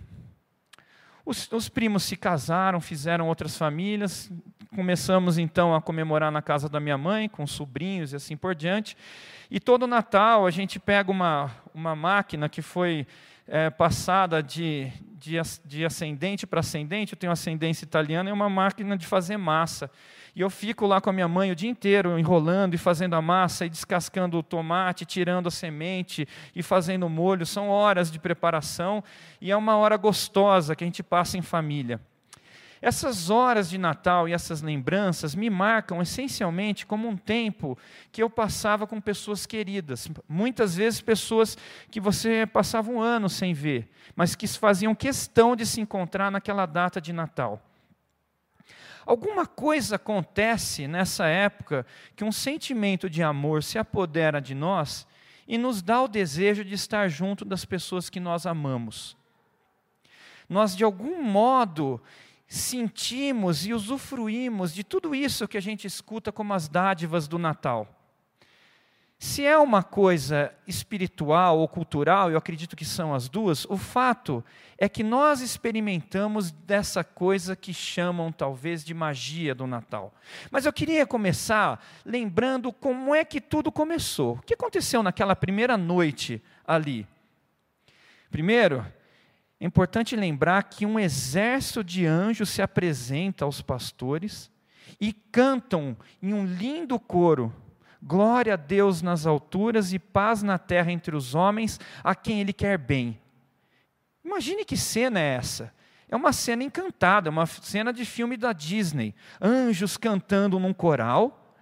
Os, 1.26 1.52
os, 1.52 1.68
primos 1.68 2.04
se 2.04 2.16
casaram, 2.16 2.80
fizeram 2.80 3.28
outras 3.28 3.58
famílias. 3.58 4.32
Começamos 4.78 5.40
então 5.40 5.74
a 5.74 5.82
comemorar 5.82 6.32
na 6.32 6.40
casa 6.40 6.70
da 6.70 6.80
minha 6.80 7.00
mãe, 7.00 7.28
com 7.28 7.48
sobrinhos 7.48 8.14
e 8.14 8.16
assim 8.16 8.38
por 8.38 8.54
diante. 8.54 8.96
E 9.50 9.60
todo 9.60 9.88
Natal 9.88 10.46
a 10.46 10.52
gente 10.52 10.80
pega 10.80 11.10
uma, 11.10 11.50
uma 11.74 11.96
máquina 11.96 12.48
que 12.48 12.62
foi 12.62 13.08
é, 13.48 13.72
passada 13.72 14.44
de, 14.44 14.92
de, 15.16 15.36
de 15.66 15.84
ascendente 15.84 16.46
para 16.46 16.60
ascendente. 16.60 17.14
Eu 17.14 17.18
tenho 17.18 17.34
ascendência 17.34 17.86
italiana, 17.86 18.30
é 18.30 18.34
uma 18.34 18.52
máquina 18.52 18.96
de 18.96 19.08
fazer 19.08 19.36
massa. 19.36 19.90
E 20.36 20.42
eu 20.42 20.50
fico 20.52 20.86
lá 20.86 21.02
com 21.02 21.10
a 21.10 21.14
minha 21.14 21.28
mãe 21.28 21.50
o 21.50 21.56
dia 21.56 21.72
inteiro 21.72 22.20
enrolando 22.20 22.76
e 22.76 22.78
fazendo 22.78 23.16
a 23.16 23.22
massa 23.22 23.66
e 23.66 23.70
descascando 23.70 24.38
o 24.38 24.44
tomate, 24.44 25.08
tirando 25.08 25.48
a 25.48 25.52
semente 25.52 26.28
e 26.56 26.62
fazendo 26.62 27.10
molho. 27.10 27.48
São 27.48 27.68
horas 27.68 28.12
de 28.12 28.20
preparação 28.20 29.04
e 29.42 29.50
é 29.50 29.58
uma 29.58 29.76
hora 29.76 29.98
gostosa 29.98 30.76
que 30.76 30.84
a 30.84 30.88
gente 30.88 31.02
passa 31.02 31.36
em 31.36 31.42
família. 31.42 32.00
Essas 32.82 33.30
horas 33.30 33.70
de 33.70 33.78
Natal 33.78 34.28
e 34.28 34.34
essas 34.34 34.62
lembranças 34.62 35.34
me 35.34 35.50
marcam 35.50 36.02
essencialmente 36.02 36.86
como 36.86 37.08
um 37.08 37.18
tempo 37.18 37.78
que 38.12 38.22
eu 38.22 38.30
passava 38.30 38.86
com 38.86 39.02
pessoas 39.02 39.46
queridas. 39.46 40.08
Muitas 40.30 40.76
vezes 40.76 41.02
pessoas 41.02 41.58
que 41.90 42.00
você 42.00 42.46
passava 42.46 42.92
um 42.92 43.02
ano 43.02 43.30
sem 43.30 43.54
ver, 43.54 43.90
mas 44.16 44.36
que 44.36 44.48
faziam 44.48 44.94
questão 44.94 45.56
de 45.56 45.66
se 45.66 45.82
encontrar 45.82 46.32
naquela 46.32 46.66
data 46.66 47.02
de 47.02 47.12
Natal. 47.12 47.62
Alguma 49.06 49.46
coisa 49.46 49.96
acontece 49.96 50.86
nessa 50.86 51.28
época 51.28 51.86
que 52.16 52.26
um 52.26 52.32
sentimento 52.32 53.10
de 53.10 53.24
amor 53.24 53.64
se 53.64 53.80
apodera 53.80 54.42
de 54.42 54.54
nós 54.54 55.08
e 55.48 55.58
nos 55.58 55.82
dá 55.82 56.02
o 56.02 56.10
desejo 56.10 56.64
de 56.64 56.74
estar 56.74 57.08
junto 57.08 57.46
das 57.46 57.64
pessoas 57.64 58.10
que 58.10 58.20
nós 58.20 58.46
amamos. 58.46 59.16
Nós, 60.50 60.76
de 60.76 60.84
algum 60.84 61.24
modo, 61.24 62.02
sentimos 62.48 63.66
e 63.66 63.74
usufruímos 63.74 64.74
de 64.74 64.84
tudo 64.84 65.14
isso 65.14 65.48
que 65.48 65.58
a 65.58 65.62
gente 65.62 65.86
escuta 65.86 66.32
como 66.32 66.54
as 66.54 66.68
dádivas 66.68 67.28
do 67.28 67.38
Natal. 67.38 67.94
Se 69.20 69.44
é 69.44 69.58
uma 69.58 69.82
coisa 69.82 70.54
espiritual 70.68 71.58
ou 71.58 71.68
cultural, 71.68 72.30
eu 72.30 72.38
acredito 72.38 72.76
que 72.76 72.86
são 72.86 73.16
as 73.16 73.28
duas, 73.28 73.66
o 73.66 73.76
fato 73.76 74.46
é 74.78 74.88
que 74.88 75.04
nós 75.04 75.42
experimentamos 75.42 76.52
dessa 76.52 77.04
coisa 77.04 77.56
que 77.56 77.74
chamam 77.74 78.32
talvez 78.32 78.86
de 78.86 78.94
magia 78.94 79.56
do 79.56 79.66
Natal. 79.66 80.14
Mas 80.52 80.68
eu 80.68 80.74
queria 80.74 81.04
começar 81.08 81.84
lembrando 82.06 82.72
como 82.72 83.16
é 83.16 83.26
que 83.26 83.42
tudo 83.42 83.72
começou. 83.72 84.36
O 84.36 84.42
que 84.44 84.54
aconteceu 84.54 85.02
naquela 85.02 85.36
primeira 85.36 85.76
noite 85.76 86.40
ali? 86.64 87.08
Primeiro, 88.30 88.86
é 89.60 89.66
importante 89.66 90.16
lembrar 90.16 90.64
que 90.64 90.86
um 90.86 91.00
exército 91.00 91.84
de 91.84 92.06
anjos 92.06 92.50
se 92.50 92.62
apresenta 92.62 93.44
aos 93.44 93.62
pastores 93.62 94.52
e 95.02 95.12
cantam 95.12 95.98
em 96.22 96.34
um 96.34 96.46
lindo 96.46 97.00
coro: 97.00 97.54
Glória 98.02 98.54
a 98.54 98.58
Deus 98.58 99.02
nas 99.02 99.26
alturas 99.26 99.94
e 99.94 100.00
paz 100.00 100.44
na 100.44 100.60
terra 100.60 100.92
entre 100.92 101.16
os 101.16 101.34
homens, 101.34 101.80
a 102.04 102.14
quem 102.14 102.40
Ele 102.40 102.54
quer 102.54 102.78
bem. 102.78 103.20
Imagine 104.24 104.64
que 104.64 104.78
cena 104.78 105.20
é 105.20 105.36
essa. 105.36 105.74
É 106.10 106.16
uma 106.16 106.32
cena 106.32 106.64
encantada, 106.64 107.30
uma 107.30 107.46
cena 107.46 107.92
de 107.92 108.06
filme 108.06 108.38
da 108.38 108.54
Disney. 108.54 109.14
Anjos 109.42 109.98
cantando 109.98 110.60
num 110.60 110.74
coral, 110.74 111.56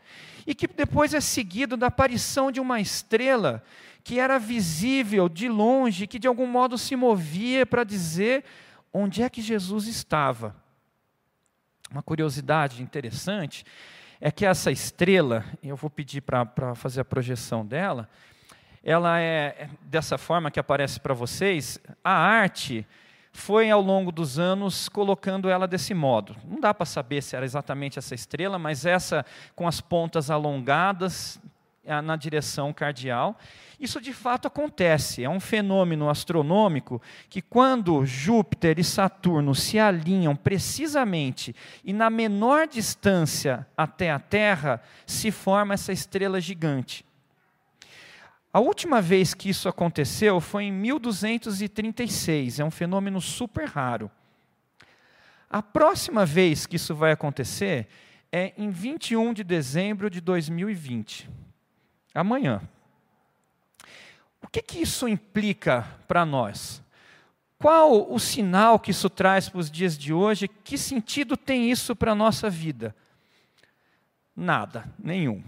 e 0.45 0.53
que 0.53 0.67
depois 0.67 1.13
é 1.13 1.21
seguido 1.21 1.75
da 1.75 1.87
aparição 1.87 2.51
de 2.51 2.59
uma 2.59 2.79
estrela 2.79 3.63
que 4.05 4.19
era 4.19 4.37
visível 4.37 5.27
de 5.27 5.49
longe, 5.49 6.05
que 6.05 6.19
de 6.19 6.27
algum 6.27 6.45
modo 6.45 6.77
se 6.77 6.95
movia 6.95 7.65
para 7.65 7.83
dizer 7.83 8.45
onde 8.93 9.23
é 9.23 9.29
que 9.31 9.41
Jesus 9.41 9.87
estava. 9.87 10.55
Uma 11.89 12.03
curiosidade 12.03 12.83
interessante 12.83 13.65
é 14.21 14.29
que 14.29 14.45
essa 14.45 14.71
estrela, 14.71 15.43
eu 15.63 15.75
vou 15.75 15.89
pedir 15.89 16.21
para 16.21 16.75
fazer 16.75 17.01
a 17.01 17.05
projeção 17.05 17.65
dela, 17.65 18.07
ela 18.83 19.19
é, 19.19 19.55
é 19.57 19.69
dessa 19.81 20.19
forma 20.19 20.51
que 20.51 20.59
aparece 20.59 20.99
para 20.99 21.15
vocês, 21.15 21.79
a 22.03 22.13
arte 22.13 22.85
foi 23.33 23.71
ao 23.71 23.81
longo 23.81 24.11
dos 24.11 24.37
anos 24.37 24.87
colocando 24.87 25.49
ela 25.49 25.67
desse 25.67 25.95
modo. 25.95 26.35
Não 26.47 26.59
dá 26.59 26.75
para 26.75 26.85
saber 26.85 27.23
se 27.23 27.35
era 27.35 27.43
exatamente 27.43 27.97
essa 27.97 28.13
estrela, 28.13 28.59
mas 28.59 28.85
essa 28.85 29.25
com 29.55 29.67
as 29.67 29.81
pontas 29.81 30.29
alongadas 30.29 31.41
na 32.03 32.15
direção 32.15 32.73
cardial. 32.73 33.37
Isso 33.79 33.99
de 33.99 34.13
fato 34.13 34.47
acontece, 34.47 35.23
é 35.23 35.29
um 35.29 35.39
fenômeno 35.39 36.09
astronômico 36.09 37.01
que, 37.29 37.41
quando 37.41 38.05
Júpiter 38.05 38.79
e 38.79 38.83
Saturno 38.83 39.53
se 39.53 39.77
alinham 39.77 40.35
precisamente 40.35 41.55
e 41.83 41.91
na 41.91 42.09
menor 42.09 42.67
distância 42.67 43.67
até 43.75 44.11
a 44.11 44.19
Terra, 44.19 44.81
se 45.05 45.29
forma 45.29 45.73
essa 45.73 45.91
estrela 45.91 46.39
gigante. 46.39 47.05
A 48.51 48.59
última 48.59 49.01
vez 49.01 49.33
que 49.33 49.49
isso 49.49 49.67
aconteceu 49.67 50.39
foi 50.39 50.63
em 50.65 50.71
1236, 50.71 52.59
é 52.59 52.63
um 52.63 52.71
fenômeno 52.71 53.19
super 53.19 53.67
raro. 53.67 54.09
A 55.49 55.61
próxima 55.61 56.25
vez 56.25 56.65
que 56.65 56.77
isso 56.77 56.95
vai 56.95 57.11
acontecer 57.11 57.87
é 58.31 58.53
em 58.57 58.69
21 58.69 59.33
de 59.33 59.43
dezembro 59.43 60.09
de 60.09 60.21
2020 60.21 61.44
amanhã. 62.15 62.61
O 64.41 64.47
que, 64.47 64.61
que 64.61 64.79
isso 64.79 65.07
implica 65.07 65.85
para 66.07 66.25
nós? 66.25 66.81
Qual 67.59 68.11
o 68.11 68.19
sinal 68.19 68.79
que 68.79 68.91
isso 68.91 69.09
traz 69.09 69.49
para 69.49 69.59
os 69.59 69.71
dias 69.71 69.97
de 69.97 70.13
hoje? 70.13 70.47
Que 70.47 70.77
sentido 70.77 71.35
tem 71.35 71.69
isso 71.69 71.95
para 71.95 72.11
a 72.11 72.15
nossa 72.15 72.49
vida? 72.49 72.95
Nada, 74.35 74.85
nenhum. 74.99 75.43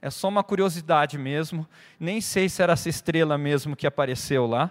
É 0.00 0.10
só 0.10 0.28
uma 0.28 0.44
curiosidade 0.44 1.18
mesmo. 1.18 1.66
Nem 1.98 2.20
sei 2.20 2.48
se 2.48 2.62
era 2.62 2.74
essa 2.74 2.88
estrela 2.88 3.36
mesmo 3.36 3.74
que 3.74 3.86
apareceu 3.86 4.46
lá. 4.46 4.70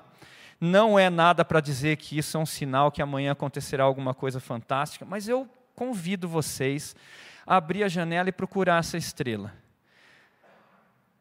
Não 0.61 0.97
é 0.97 1.09
nada 1.09 1.43
para 1.43 1.59
dizer 1.59 1.97
que 1.97 2.17
isso 2.17 2.37
é 2.37 2.39
um 2.39 2.45
sinal 2.45 2.91
que 2.91 3.01
amanhã 3.01 3.33
acontecerá 3.33 3.83
alguma 3.83 4.13
coisa 4.13 4.39
fantástica, 4.39 5.03
mas 5.03 5.27
eu 5.27 5.49
convido 5.75 6.29
vocês 6.29 6.95
a 7.45 7.57
abrir 7.57 7.83
a 7.83 7.89
janela 7.89 8.29
e 8.29 8.31
procurar 8.31 8.79
essa 8.79 8.97
estrela 8.97 9.64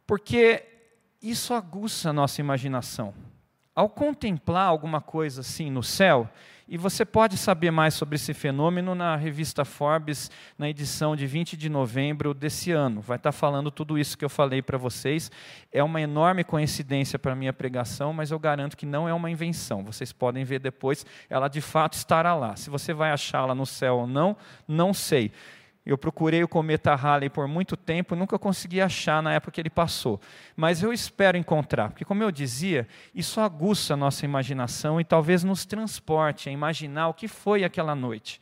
porque 0.07 0.65
isso 1.23 1.55
aguça 1.55 2.11
a 2.11 2.13
nossa 2.13 2.41
imaginação. 2.41 3.15
Ao 3.75 3.89
contemplar 3.89 4.69
alguma 4.69 5.01
coisa 5.01 5.41
assim 5.41 5.71
no 5.71 5.83
céu, 5.83 6.31
e 6.67 6.79
você 6.79 7.05
pode 7.05 7.37
saber 7.37 7.71
mais 7.71 7.93
sobre 7.93 8.17
esse 8.17 8.33
fenômeno 8.33 8.95
na 8.95 9.17
revista 9.17 9.67
Forbes, 9.67 10.31
na 10.57 10.69
edição 10.69 11.15
de 11.15 11.27
20 11.27 11.59
de 11.59 11.69
novembro 11.69 12.33
desse 12.33 12.71
ano. 12.71 13.03
Vai 13.03 13.17
estar 13.17 13.33
falando 13.33 13.71
tudo 13.71 13.99
isso 13.99 14.17
que 14.17 14.25
eu 14.25 14.31
falei 14.31 14.63
para 14.63 14.79
vocês. 14.79 15.31
É 15.71 15.83
uma 15.83 16.01
enorme 16.01 16.43
coincidência 16.43 17.19
para 17.19 17.33
a 17.33 17.37
minha 17.37 17.53
pregação, 17.53 18.15
mas 18.15 18.31
eu 18.31 18.39
garanto 18.39 18.79
que 18.79 18.87
não 18.87 19.07
é 19.07 19.13
uma 19.13 19.31
invenção. 19.31 19.85
Vocês 19.85 20.11
podem 20.11 20.43
ver 20.43 20.59
depois, 20.59 21.05
ela 21.29 21.49
de 21.49 21.61
fato 21.61 21.95
estará 21.95 22.35
lá. 22.35 22.57
Se 22.57 22.71
você 22.71 22.95
vai 22.95 23.11
achá-la 23.11 23.55
no 23.55 23.67
céu 23.67 23.99
ou 23.99 24.07
não, 24.07 24.35
não 24.67 24.95
sei. 24.95 25.33
Eu 25.87 25.99
procurei 25.99 26.43
o 26.43 26.49
cometa 26.49 26.95
Halley 26.95 27.29
por 27.29 27.47
muito 27.47 27.77
tempo, 27.77 28.17
nunca 28.17 28.39
consegui 28.39 28.81
achar 28.81 29.23
na 29.23 29.35
época 29.35 29.53
que 29.53 29.61
ele 29.61 29.69
passou. 29.69 30.19
Mas 30.57 30.83
eu 30.83 30.93
espero 30.93 31.37
encontrar, 31.37 31.91
porque, 31.91 32.07
como 32.07 32.23
eu 32.23 32.31
dizia, 32.31 32.89
isso 33.15 33.39
aguça 33.39 33.93
a 33.93 33.97
nossa 33.97 34.25
imaginação 34.25 34.99
e 34.99 35.05
talvez 35.05 35.45
nos 35.45 35.67
transporte 35.67 36.49
a 36.49 36.53
imaginar 36.53 37.09
o 37.09 37.15
que 37.15 37.29
foi 37.29 37.65
aquela 37.65 37.95
noite. 37.95 38.41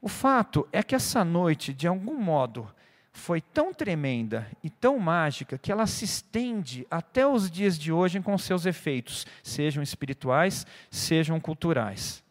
O 0.00 0.08
fato 0.08 0.68
é 0.70 0.82
que 0.82 0.94
essa 0.94 1.24
noite, 1.24 1.72
de 1.72 1.86
algum 1.86 2.18
modo, 2.18 2.70
foi 3.14 3.40
tão 3.40 3.72
tremenda 3.72 4.46
e 4.62 4.68
tão 4.68 4.98
mágica 4.98 5.56
que 5.56 5.70
ela 5.70 5.86
se 5.86 6.04
estende 6.04 6.86
até 6.90 7.26
os 7.26 7.48
dias 7.48 7.78
de 7.78 7.92
hoje 7.92 8.20
com 8.20 8.36
seus 8.36 8.66
efeitos, 8.66 9.24
sejam 9.42 9.82
espirituais, 9.82 10.66
sejam 10.90 11.40
culturais. 11.40 12.23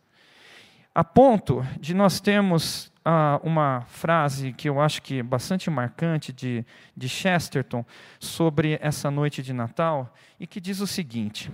A 0.96 1.04
ponto 1.04 1.66
de 1.80 1.92
nós 1.96 2.20
termos 2.20 2.92
ah, 3.04 3.40
uma 3.44 3.82
frase 3.88 4.54
que 4.54 4.70
eu 4.70 4.80
acho 4.80 5.02
que 5.02 5.20
é 5.20 5.24
bastante 5.24 5.68
marcante 5.68 6.32
de, 6.32 6.64
de 6.96 7.10
Chesterton 7.10 7.84
sobre 8.20 8.78
essa 8.80 9.10
noite 9.10 9.42
de 9.42 9.54
Natal, 9.54 10.14
e 10.40 10.46
que 10.46 10.62
diz 10.62 10.82
o 10.82 10.88
seguinte: 10.88 11.52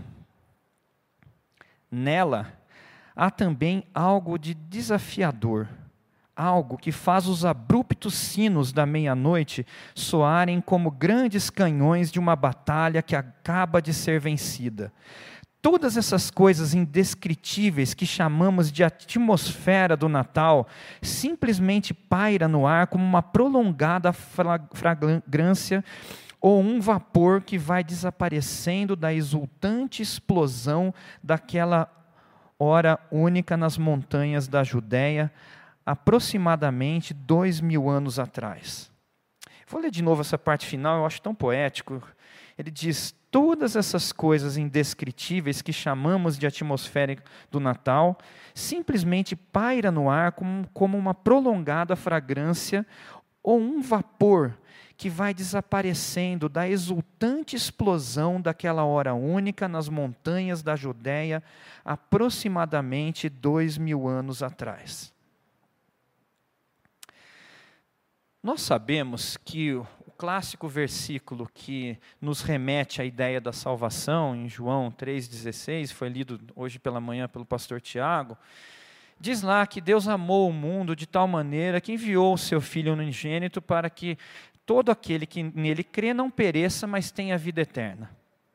Nela 1.89 2.51
há 3.15 3.31
também 3.31 3.85
algo 3.93 4.37
de 4.37 4.53
desafiador, 4.53 5.69
algo 6.35 6.77
que 6.77 6.91
faz 6.91 7.25
os 7.25 7.45
abruptos 7.45 8.15
sinos 8.15 8.73
da 8.73 8.85
meia-noite 8.85 9.65
soarem 9.95 10.59
como 10.59 10.91
grandes 10.91 11.49
canhões 11.49 12.11
de 12.11 12.19
uma 12.19 12.35
batalha 12.35 13.01
que 13.01 13.15
acaba 13.15 13.81
de 13.81 13.93
ser 13.93 14.19
vencida 14.19 14.91
Todas 15.61 15.97
essas 15.97 16.31
coisas 16.31 16.73
indescritíveis 16.73 17.93
que 17.93 18.05
chamamos 18.05 18.71
de 18.71 18.81
atmosfera 18.81 19.97
do 19.97 20.07
Natal 20.07 20.67
simplesmente 21.01 21.93
paira 21.93 22.47
no 22.47 22.65
ar 22.65 22.87
como 22.87 23.03
uma 23.03 23.21
prolongada 23.21 24.13
fragrância 24.13 25.83
ou 26.39 26.61
um 26.61 26.79
vapor 26.79 27.41
que 27.41 27.57
vai 27.57 27.83
desaparecendo 27.83 28.95
da 28.95 29.13
exultante 29.13 30.01
explosão 30.01 30.93
daquela 31.21 31.91
hora 32.57 32.97
única 33.11 33.57
nas 33.57 33.77
montanhas 33.77 34.47
da 34.47 34.63
Judéia, 34.63 35.31
aproximadamente 35.85 37.13
dois 37.13 37.59
mil 37.59 37.89
anos 37.89 38.17
atrás. 38.17 38.89
Vou 39.67 39.81
ler 39.81 39.91
de 39.91 40.01
novo 40.01 40.21
essa 40.21 40.37
parte 40.37 40.65
final, 40.65 40.99
eu 40.99 41.05
acho 41.05 41.21
tão 41.21 41.35
poético. 41.35 42.01
Ele 42.57 42.71
diz: 42.71 43.13
todas 43.31 43.75
essas 43.75 44.11
coisas 44.11 44.57
indescritíveis 44.57 45.61
que 45.61 45.73
chamamos 45.73 46.37
de 46.37 46.47
atmosfera 46.47 47.17
do 47.51 47.59
Natal 47.59 48.17
simplesmente 48.53 49.35
paira 49.35 49.91
no 49.91 50.09
ar 50.09 50.31
como, 50.31 50.67
como 50.73 50.97
uma 50.97 51.13
prolongada 51.13 51.95
fragrância 51.95 52.85
ou 53.43 53.59
um 53.59 53.81
vapor 53.81 54.57
que 54.97 55.09
vai 55.09 55.33
desaparecendo 55.33 56.49
da 56.49 56.67
exultante 56.67 57.55
explosão 57.55 58.41
daquela 58.41 58.83
hora 58.83 59.13
única 59.13 59.65
nas 59.65 59.87
montanhas 59.87 60.61
da 60.61 60.75
Judéia, 60.75 61.41
aproximadamente 61.85 63.29
dois 63.29 63.77
mil 63.77 64.09
anos 64.09 64.43
atrás. 64.43 65.13
Nós 68.43 68.61
sabemos 68.61 69.37
que 69.37 69.73
o 69.73 69.87
clássico 70.19 70.67
versículo 70.67 71.49
que 71.53 71.97
nos 72.19 72.41
remete 72.41 73.01
à 73.01 73.05
ideia 73.05 73.39
da 73.39 73.53
salvação, 73.53 74.35
em 74.35 74.49
João 74.49 74.91
3,16, 74.91 75.93
foi 75.93 76.09
lido 76.09 76.37
hoje 76.57 76.77
pela 76.77 76.99
manhã 76.99 77.25
pelo 77.29 77.45
pastor 77.45 77.79
Tiago, 77.79 78.37
diz 79.17 79.41
lá 79.41 79.65
que 79.65 79.79
Deus 79.79 80.09
amou 80.09 80.49
o 80.49 80.53
mundo 80.53 80.93
de 80.93 81.07
tal 81.07 81.25
maneira 81.25 81.79
que 81.79 81.93
enviou 81.93 82.33
o 82.33 82.37
seu 82.37 82.59
Filho 82.59 82.91
unigênito 82.91 83.61
para 83.61 83.89
que 83.89 84.17
todo 84.65 84.91
aquele 84.91 85.25
que 85.25 85.41
nele 85.41 85.85
crê 85.85 86.13
não 86.13 86.29
pereça, 86.29 86.85
mas 86.85 87.11
tenha 87.11 87.37
vida 87.37 87.61
eterna. 87.61 88.11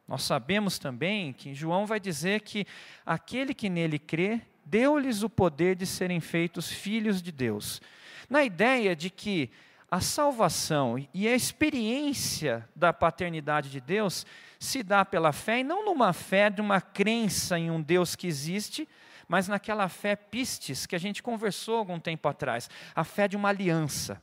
Nós 0.07 0.23
sabemos 0.23 0.79
também 0.79 1.33
que 1.33 1.55
João 1.55 1.87
vai 1.87 1.99
dizer 1.99 2.43
que 2.43 2.67
aquele 3.07 3.55
que 3.55 3.71
nele 3.71 3.99
crê, 3.99 4.43
deu-lhes 4.67 5.23
o 5.23 5.31
poder 5.31 5.77
de 5.77 5.87
serem 5.87 6.21
feitos 6.21 6.71
filhos 6.71 7.23
de 7.23 7.33
Deus. 7.33 7.81
Na 8.29 8.45
ideia 8.45 8.95
de 8.95 9.09
que 9.09 9.51
a 9.91 10.01
salvação 10.01 10.97
e 11.13 11.29
a 11.29 11.35
experiência 11.35 12.69
da 12.75 12.93
paternidade 12.93 13.71
de 13.71 13.81
Deus 13.81 14.27
se 14.59 14.83
dá 14.83 15.05
pela 15.05 15.33
fé, 15.33 15.61
e 15.61 15.65
não 15.65 15.85
numa 15.85 16.13
fé 16.13 16.51
de 16.51 16.61
uma 16.61 16.81
crença 16.81 17.59
em 17.59 17.71
um 17.71 17.81
Deus 17.81 18.17
que 18.17 18.27
existe, 18.27 18.89
mas 19.29 19.49
naquela 19.49 19.89
fé 19.89 20.17
pistes 20.17 20.87
que 20.87 20.97
a 20.97 20.99
gente 20.99 21.23
conversou 21.23 21.79
algum 21.79 22.01
tempo 22.01 22.29
atrás, 22.29 22.69
a 22.95 23.05
fé 23.05 23.29
de 23.29 23.37
uma 23.37 23.51
aliança. 23.51 24.21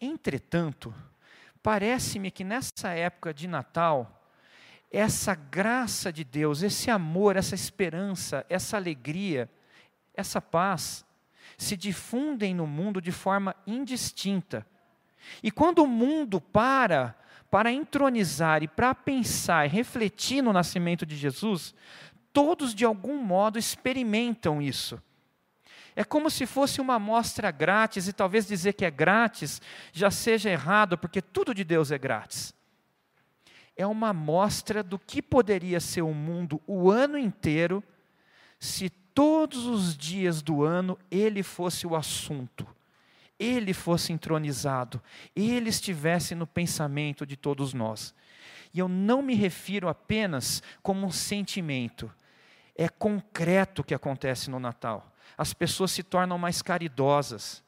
Entretanto, 0.00 0.94
parece-me 1.62 2.30
que 2.30 2.44
nessa 2.44 2.90
época 2.90 3.34
de 3.34 3.46
Natal, 3.46 4.20
essa 4.90 5.34
graça 5.34 6.12
de 6.12 6.24
Deus, 6.24 6.62
esse 6.62 6.90
amor, 6.90 7.36
essa 7.36 7.54
esperança, 7.54 8.44
essa 8.48 8.76
alegria, 8.76 9.48
essa 10.14 10.40
paz, 10.40 11.04
se 11.60 11.76
difundem 11.76 12.54
no 12.54 12.66
mundo 12.66 13.02
de 13.02 13.12
forma 13.12 13.54
indistinta. 13.66 14.66
E 15.42 15.50
quando 15.50 15.82
o 15.82 15.86
mundo 15.86 16.40
para 16.40 17.14
para 17.50 17.72
entronizar 17.72 18.62
e 18.62 18.68
para 18.68 18.94
pensar 18.94 19.66
e 19.66 19.68
refletir 19.68 20.40
no 20.40 20.52
nascimento 20.52 21.04
de 21.04 21.16
Jesus, 21.16 21.74
todos 22.32 22.72
de 22.72 22.84
algum 22.84 23.16
modo 23.16 23.58
experimentam 23.58 24.62
isso. 24.62 25.02
É 25.96 26.04
como 26.04 26.30
se 26.30 26.46
fosse 26.46 26.80
uma 26.80 26.94
amostra 26.94 27.50
grátis, 27.50 28.06
e 28.06 28.12
talvez 28.12 28.46
dizer 28.46 28.74
que 28.74 28.84
é 28.84 28.90
grátis 28.90 29.60
já 29.92 30.12
seja 30.12 30.48
errado, 30.48 30.96
porque 30.96 31.20
tudo 31.20 31.52
de 31.52 31.64
Deus 31.64 31.90
é 31.90 31.98
grátis. 31.98 32.54
É 33.76 33.84
uma 33.84 34.10
amostra 34.10 34.80
do 34.80 34.96
que 34.96 35.20
poderia 35.20 35.80
ser 35.80 36.02
o 36.02 36.14
mundo 36.14 36.62
o 36.68 36.88
ano 36.88 37.18
inteiro 37.18 37.82
se 38.60 38.92
todos 39.14 39.66
os 39.66 39.96
dias 39.96 40.42
do 40.42 40.64
ano 40.64 40.98
ele 41.10 41.42
fosse 41.42 41.86
o 41.86 41.94
assunto, 41.94 42.66
ele 43.38 43.72
fosse 43.72 44.12
entronizado, 44.12 45.02
ele 45.34 45.70
estivesse 45.70 46.34
no 46.34 46.46
pensamento 46.46 47.24
de 47.26 47.36
todos 47.36 47.72
nós. 47.72 48.14
E 48.72 48.78
eu 48.78 48.88
não 48.88 49.22
me 49.22 49.34
refiro 49.34 49.88
apenas 49.88 50.62
como 50.82 51.06
um 51.06 51.10
sentimento, 51.10 52.10
é 52.76 52.88
concreto 52.88 53.82
o 53.82 53.84
que 53.84 53.94
acontece 53.94 54.50
no 54.50 54.60
Natal. 54.60 55.12
As 55.36 55.52
pessoas 55.52 55.90
se 55.90 56.02
tornam 56.02 56.38
mais 56.38 56.62
caridosas, 56.62 57.62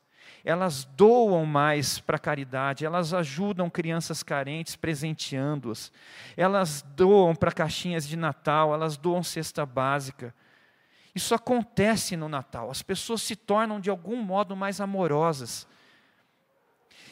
elas 0.44 0.84
doam 0.84 1.46
mais 1.46 1.98
para 1.98 2.16
a 2.16 2.20
caridade, 2.20 2.84
elas 2.84 3.14
ajudam 3.14 3.70
crianças 3.70 4.22
carentes 4.22 4.76
presenteando-as, 4.76 5.92
elas 6.36 6.82
doam 6.96 7.34
para 7.34 7.52
caixinhas 7.52 8.06
de 8.06 8.16
Natal, 8.16 8.74
elas 8.74 8.96
doam 8.96 9.22
cesta 9.22 9.64
básica, 9.64 10.34
isso 11.14 11.34
acontece 11.34 12.16
no 12.16 12.28
Natal, 12.28 12.70
as 12.70 12.82
pessoas 12.82 13.22
se 13.22 13.36
tornam 13.36 13.80
de 13.80 13.90
algum 13.90 14.16
modo 14.16 14.56
mais 14.56 14.80
amorosas. 14.80 15.66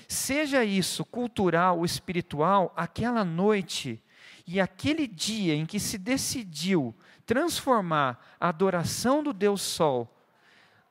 Seja 0.08 0.64
isso 0.64 1.04
cultural 1.04 1.78
ou 1.78 1.84
espiritual, 1.84 2.72
aquela 2.76 3.24
noite 3.24 4.02
e 4.46 4.60
aquele 4.60 5.06
dia 5.06 5.54
em 5.54 5.66
que 5.66 5.78
se 5.78 5.98
decidiu 5.98 6.94
transformar 7.24 8.18
a 8.40 8.48
adoração 8.48 9.22
do 9.22 9.32
Deus 9.32 9.62
Sol 9.62 10.16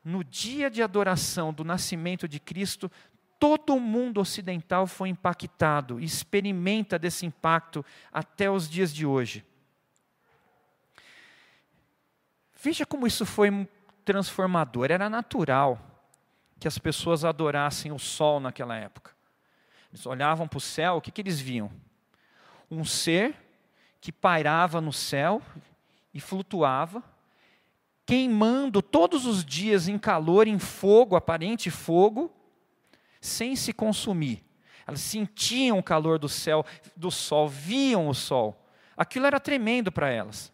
no 0.04 0.24
dia 0.24 0.69
de 0.69 0.82
adoração 0.82 1.54
do 1.54 1.63
nascimento 1.63 2.28
de 2.28 2.39
Cristo, 2.39 2.89
todo 3.38 3.76
o 3.76 3.80
mundo 3.80 4.19
ocidental 4.19 4.88
foi 4.88 5.10
impactado 5.10 6.00
e 6.00 6.04
experimenta 6.04 6.98
desse 6.98 7.26
impacto 7.26 7.86
até 8.12 8.50
os 8.50 8.69
dias 8.69 8.93
de 8.93 9.06
hoje. 9.06 9.45
Veja 12.62 12.86
como 12.86 13.08
isso 13.08 13.26
foi 13.26 13.67
transformador. 14.04 14.91
Era 14.91 15.10
natural 15.10 15.80
que 16.60 16.67
as 16.67 16.78
pessoas 16.78 17.24
adorassem 17.24 17.91
o 17.91 18.00
sol 18.00 18.39
naquela 18.39 18.76
época. 18.76 19.12
Eles 19.91 20.06
olhavam 20.06 20.48
para 20.48 20.58
o 20.58 20.62
céu, 20.62 20.98
o 20.98 21.02
que, 21.02 21.12
que 21.12 21.22
eles 21.22 21.39
viam? 21.39 21.72
Um 22.69 22.84
ser 22.84 23.36
que 24.02 24.12
pairava 24.12 24.82
no 24.82 24.91
céu 24.91 25.41
e 26.13 26.19
flutuava, 26.19 27.04
queimando 28.06 28.82
todos 28.82 29.26
os 29.26 29.43
dias 29.43 29.88
em 29.88 29.98
calor, 29.98 30.48
em 30.48 30.60
fogo, 30.60 31.15
aparente 31.15 31.72
fogo, 31.72 32.32
sem 33.22 33.56
se 33.56 33.72
consumir. 33.72 34.43
Elas 34.86 35.02
sentiam 35.02 35.78
o 35.78 35.84
calor 35.84 36.19
do 36.19 36.28
céu, 36.28 36.65
do 36.95 37.10
sol, 37.10 37.48
viam 37.48 38.08
o 38.08 38.13
sol. 38.13 38.67
Aquilo 38.98 39.26
era 39.26 39.39
tremendo 39.39 39.91
para 39.91 40.10
elas. 40.10 40.52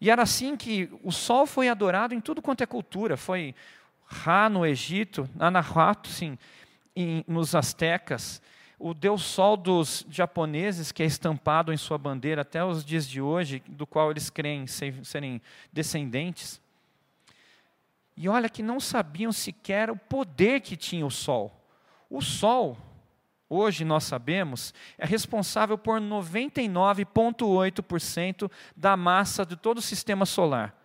E 0.00 0.10
era 0.10 0.22
assim 0.22 0.56
que 0.56 0.88
o 1.02 1.10
sol 1.10 1.46
foi 1.46 1.68
adorado 1.68 2.14
em 2.14 2.20
tudo 2.20 2.40
quanto 2.40 2.62
é 2.62 2.66
cultura. 2.66 3.16
Foi 3.16 3.54
Ra 4.06 4.48
no 4.48 4.64
Egito, 4.64 5.28
Anahuato, 5.38 6.08
sim, 6.08 6.38
em, 6.94 7.24
nos 7.26 7.54
astecas. 7.54 8.40
O 8.78 8.94
deus 8.94 9.22
sol 9.22 9.56
dos 9.56 10.06
japoneses, 10.08 10.92
que 10.92 11.02
é 11.02 11.06
estampado 11.06 11.72
em 11.72 11.76
sua 11.76 11.98
bandeira 11.98 12.42
até 12.42 12.64
os 12.64 12.84
dias 12.84 13.08
de 13.08 13.20
hoje, 13.20 13.62
do 13.66 13.86
qual 13.86 14.10
eles 14.10 14.30
creem 14.30 14.66
serem 14.66 15.42
descendentes. 15.72 16.60
E 18.16 18.28
olha 18.28 18.48
que 18.48 18.62
não 18.62 18.78
sabiam 18.78 19.32
sequer 19.32 19.90
o 19.90 19.96
poder 19.96 20.60
que 20.60 20.76
tinha 20.76 21.04
o 21.04 21.10
sol. 21.10 21.54
O 22.08 22.20
sol 22.20 22.78
hoje 23.48 23.84
nós 23.84 24.02
sabemos, 24.04 24.74
é 24.96 25.04
responsável 25.06 25.76
por 25.78 26.00
99,8% 26.00 28.50
da 28.76 28.96
massa 28.96 29.46
de 29.46 29.56
todo 29.56 29.78
o 29.78 29.82
sistema 29.82 30.26
solar. 30.26 30.76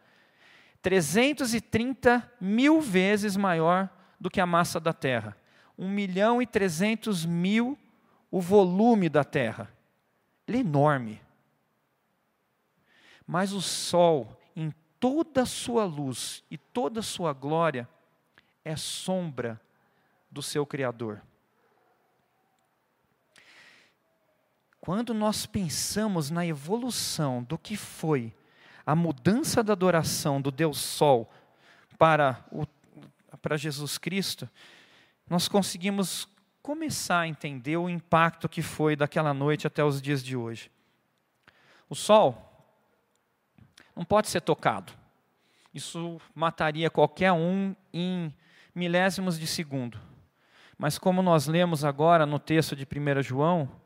330 0.82 2.32
mil 2.40 2.82
vezes 2.82 3.38
maior 3.38 3.90
do 4.20 4.30
que 4.30 4.42
a 4.42 4.46
massa 4.46 4.80
da 4.80 4.94
Terra. 4.94 5.36
1 5.78 5.90
milhão 5.90 6.42
e 6.42 6.46
300 6.46 7.26
mil 7.26 7.78
o 8.30 8.42
volume 8.42 9.10
da 9.10 9.24
Terra. 9.24 9.72
Ele 10.48 10.58
é 10.58 10.62
enorme. 10.62 11.22
Mas 13.26 13.54
o 13.54 13.62
Sol, 13.62 14.38
em 14.56 14.74
toda 15.00 15.44
a 15.44 15.46
sua 15.46 15.86
luz 15.86 16.44
e 16.52 16.58
toda 16.58 17.00
a 17.00 17.04
sua 17.04 17.32
glória, 17.32 17.88
é 18.66 18.76
sombra 18.76 19.62
do 20.30 20.42
seu 20.42 20.66
Criador. 20.66 21.22
Quando 24.84 25.14
nós 25.14 25.46
pensamos 25.46 26.30
na 26.30 26.46
evolução 26.46 27.42
do 27.42 27.58
que 27.58 27.78
foi 27.78 28.34
a 28.86 28.94
mudança 28.94 29.64
da 29.64 29.72
adoração 29.72 30.42
do 30.42 30.52
Deus 30.52 30.78
Sol 30.78 31.32
para, 31.98 32.44
o, 32.52 32.66
para 33.42 33.56
Jesus 33.56 33.98
Cristo, 33.98 34.50
nós 35.30 35.48
conseguimos 35.48 36.28
começar 36.62 37.22
a 37.22 37.28
entender 37.30 37.78
o 37.78 37.90
impacto 37.90 38.50
que 38.50 38.62
foi 38.62 38.94
daquela 38.98 39.34
noite 39.34 39.66
até 39.66 39.82
os 39.82 40.02
dias 40.02 40.22
de 40.22 40.36
hoje. 40.36 40.70
O 41.90 41.96
Sol 41.96 42.68
não 43.96 44.04
pode 44.04 44.28
ser 44.28 44.42
tocado. 44.42 44.92
Isso 45.74 46.20
mataria 46.36 46.90
qualquer 46.90 47.32
um 47.32 47.74
em 47.94 48.34
milésimos 48.76 49.40
de 49.40 49.48
segundo. 49.48 49.98
Mas 50.78 50.98
como 50.98 51.22
nós 51.22 51.48
lemos 51.48 51.86
agora 51.86 52.26
no 52.26 52.38
texto 52.38 52.76
de 52.76 52.84
1 52.84 53.24
João, 53.24 53.82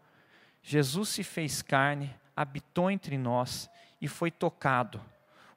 Jesus 0.69 1.07
se 1.07 1.23
fez 1.23 1.61
carne, 1.61 2.13
habitou 2.35 2.91
entre 2.91 3.17
nós 3.17 3.69
e 4.01 4.07
foi 4.09 4.29
tocado. 4.29 4.99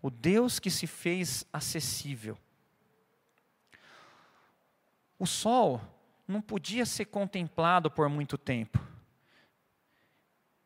O 0.00 0.08
Deus 0.08 0.60
que 0.60 0.70
se 0.70 0.86
fez 0.86 1.44
acessível. 1.52 2.38
O 5.18 5.26
sol 5.26 5.80
não 6.28 6.40
podia 6.40 6.86
ser 6.86 7.06
contemplado 7.06 7.90
por 7.90 8.08
muito 8.08 8.38
tempo. 8.38 8.78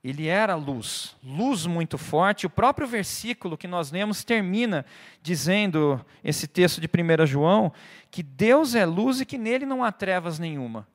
Ele 0.04 0.26
era 0.26 0.54
luz, 0.56 1.16
luz 1.24 1.64
muito 1.64 1.96
forte. 1.96 2.44
O 2.44 2.50
próprio 2.50 2.86
versículo 2.86 3.56
que 3.56 3.66
nós 3.66 3.90
lemos 3.90 4.24
termina 4.24 4.84
dizendo, 5.22 6.04
esse 6.22 6.46
texto 6.46 6.82
de 6.82 6.86
1 6.86 7.24
João, 7.24 7.72
que 8.10 8.22
Deus 8.22 8.74
é 8.74 8.84
luz 8.84 9.22
e 9.22 9.24
que 9.24 9.38
nele 9.38 9.64
não 9.64 9.82
há 9.82 9.90
trevas 9.90 10.38
nenhuma. 10.38 10.86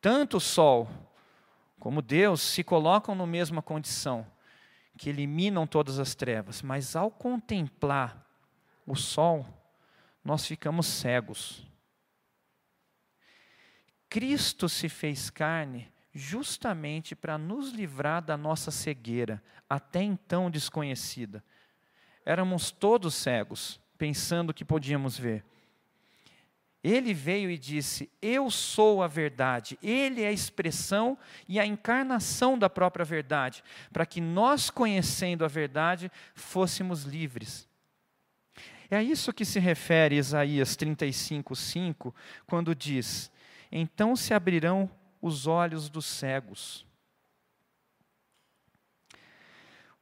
Tanto 0.00 0.36
o 0.36 0.40
sol 0.40 0.88
como 1.80 2.02
Deus 2.02 2.42
se 2.42 2.62
colocam 2.62 3.14
na 3.14 3.26
mesma 3.26 3.62
condição, 3.62 4.26
que 4.98 5.08
eliminam 5.08 5.66
todas 5.66 5.98
as 5.98 6.14
trevas, 6.14 6.60
mas 6.60 6.94
ao 6.94 7.10
contemplar 7.10 8.24
o 8.86 8.94
sol, 8.94 9.46
nós 10.22 10.46
ficamos 10.46 10.86
cegos. 10.86 11.66
Cristo 14.10 14.68
se 14.68 14.90
fez 14.90 15.30
carne 15.30 15.90
justamente 16.12 17.14
para 17.16 17.38
nos 17.38 17.70
livrar 17.72 18.20
da 18.20 18.36
nossa 18.36 18.70
cegueira, 18.70 19.42
até 19.68 20.02
então 20.02 20.50
desconhecida. 20.50 21.42
Éramos 22.26 22.70
todos 22.70 23.14
cegos, 23.14 23.80
pensando 23.96 24.52
que 24.52 24.64
podíamos 24.64 25.16
ver. 25.16 25.44
Ele 26.82 27.12
veio 27.12 27.50
e 27.50 27.58
disse: 27.58 28.10
Eu 28.22 28.50
sou 28.50 29.02
a 29.02 29.06
verdade. 29.06 29.78
Ele 29.82 30.22
é 30.22 30.28
a 30.28 30.32
expressão 30.32 31.16
e 31.46 31.60
a 31.60 31.66
encarnação 31.66 32.58
da 32.58 32.70
própria 32.70 33.04
verdade, 33.04 33.62
para 33.92 34.06
que 34.06 34.20
nós, 34.20 34.70
conhecendo 34.70 35.44
a 35.44 35.48
verdade, 35.48 36.10
fôssemos 36.34 37.04
livres. 37.04 37.68
É 38.90 38.96
a 38.96 39.02
isso 39.02 39.32
que 39.32 39.44
se 39.44 39.60
refere 39.60 40.16
Isaías 40.16 40.74
35, 40.74 41.54
5, 41.54 42.14
quando 42.46 42.74
diz: 42.74 43.30
Então 43.70 44.16
se 44.16 44.34
abrirão 44.34 44.90
os 45.20 45.46
olhos 45.46 45.88
dos 45.88 46.06
cegos. 46.06 46.86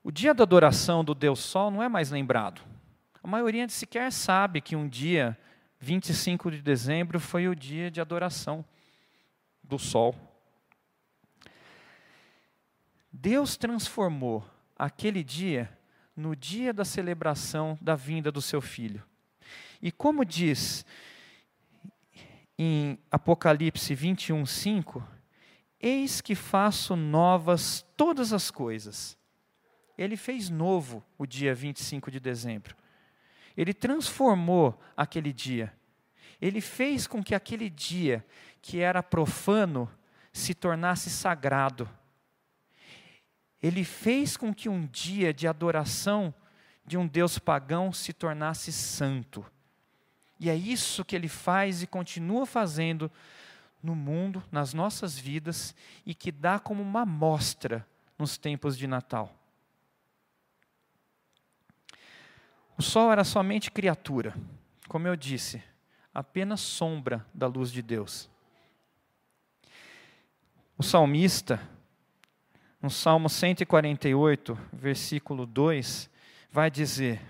O 0.02 0.10
dia 0.10 0.32
da 0.32 0.44
adoração 0.44 1.04
do 1.04 1.14
Deus 1.14 1.40
Sol 1.40 1.70
não 1.70 1.82
é 1.82 1.88
mais 1.88 2.10
lembrado. 2.10 2.62
A 3.22 3.28
maioria 3.28 3.68
sequer 3.68 4.10
sabe 4.10 4.60
que 4.60 4.74
um 4.74 4.88
dia, 4.88 5.36
25 5.80 6.50
de 6.50 6.62
dezembro, 6.62 7.20
foi 7.20 7.48
o 7.48 7.54
dia 7.54 7.90
de 7.90 8.00
adoração 8.00 8.64
do 9.62 9.78
Sol. 9.78 10.14
Deus 13.12 13.56
transformou 13.56 14.44
aquele 14.76 15.22
dia 15.22 15.76
no 16.16 16.34
dia 16.34 16.72
da 16.72 16.84
celebração 16.84 17.78
da 17.80 17.94
vinda 17.94 18.30
do 18.30 18.42
seu 18.42 18.60
filho. 18.60 19.04
E 19.80 19.92
como 19.92 20.24
diz 20.24 20.84
em 22.58 22.98
Apocalipse 23.10 23.94
21, 23.94 24.44
5, 24.44 25.06
eis 25.80 26.20
que 26.20 26.34
faço 26.34 26.96
novas 26.96 27.86
todas 27.96 28.32
as 28.32 28.50
coisas. 28.50 29.16
Ele 29.96 30.16
fez 30.16 30.50
novo 30.50 31.04
o 31.16 31.24
dia 31.24 31.54
25 31.54 32.10
de 32.10 32.18
dezembro. 32.18 32.76
Ele 33.58 33.74
transformou 33.74 34.80
aquele 34.96 35.32
dia. 35.32 35.74
Ele 36.40 36.60
fez 36.60 37.08
com 37.08 37.24
que 37.24 37.34
aquele 37.34 37.68
dia, 37.68 38.24
que 38.62 38.78
era 38.78 39.02
profano, 39.02 39.90
se 40.32 40.54
tornasse 40.54 41.10
sagrado. 41.10 41.90
Ele 43.60 43.82
fez 43.82 44.36
com 44.36 44.54
que 44.54 44.68
um 44.68 44.86
dia 44.86 45.34
de 45.34 45.48
adoração 45.48 46.32
de 46.86 46.96
um 46.96 47.04
Deus 47.04 47.36
pagão 47.36 47.92
se 47.92 48.12
tornasse 48.12 48.72
santo. 48.72 49.44
E 50.38 50.48
é 50.48 50.54
isso 50.54 51.04
que 51.04 51.16
ele 51.16 51.26
faz 51.26 51.82
e 51.82 51.86
continua 51.88 52.46
fazendo 52.46 53.10
no 53.82 53.96
mundo, 53.96 54.40
nas 54.52 54.72
nossas 54.72 55.18
vidas, 55.18 55.74
e 56.06 56.14
que 56.14 56.30
dá 56.30 56.60
como 56.60 56.80
uma 56.80 57.04
mostra 57.04 57.84
nos 58.16 58.38
tempos 58.38 58.78
de 58.78 58.86
Natal. 58.86 59.34
O 62.78 62.82
sol 62.82 63.10
era 63.10 63.24
somente 63.24 63.72
criatura, 63.72 64.32
como 64.88 65.08
eu 65.08 65.16
disse, 65.16 65.60
apenas 66.14 66.60
sombra 66.60 67.26
da 67.34 67.48
luz 67.48 67.72
de 67.72 67.82
Deus. 67.82 68.30
O 70.78 70.82
salmista, 70.84 71.60
no 72.80 72.88
Salmo 72.88 73.28
148, 73.28 74.56
versículo 74.72 75.44
2, 75.44 76.08
vai 76.52 76.70
dizer: 76.70 77.20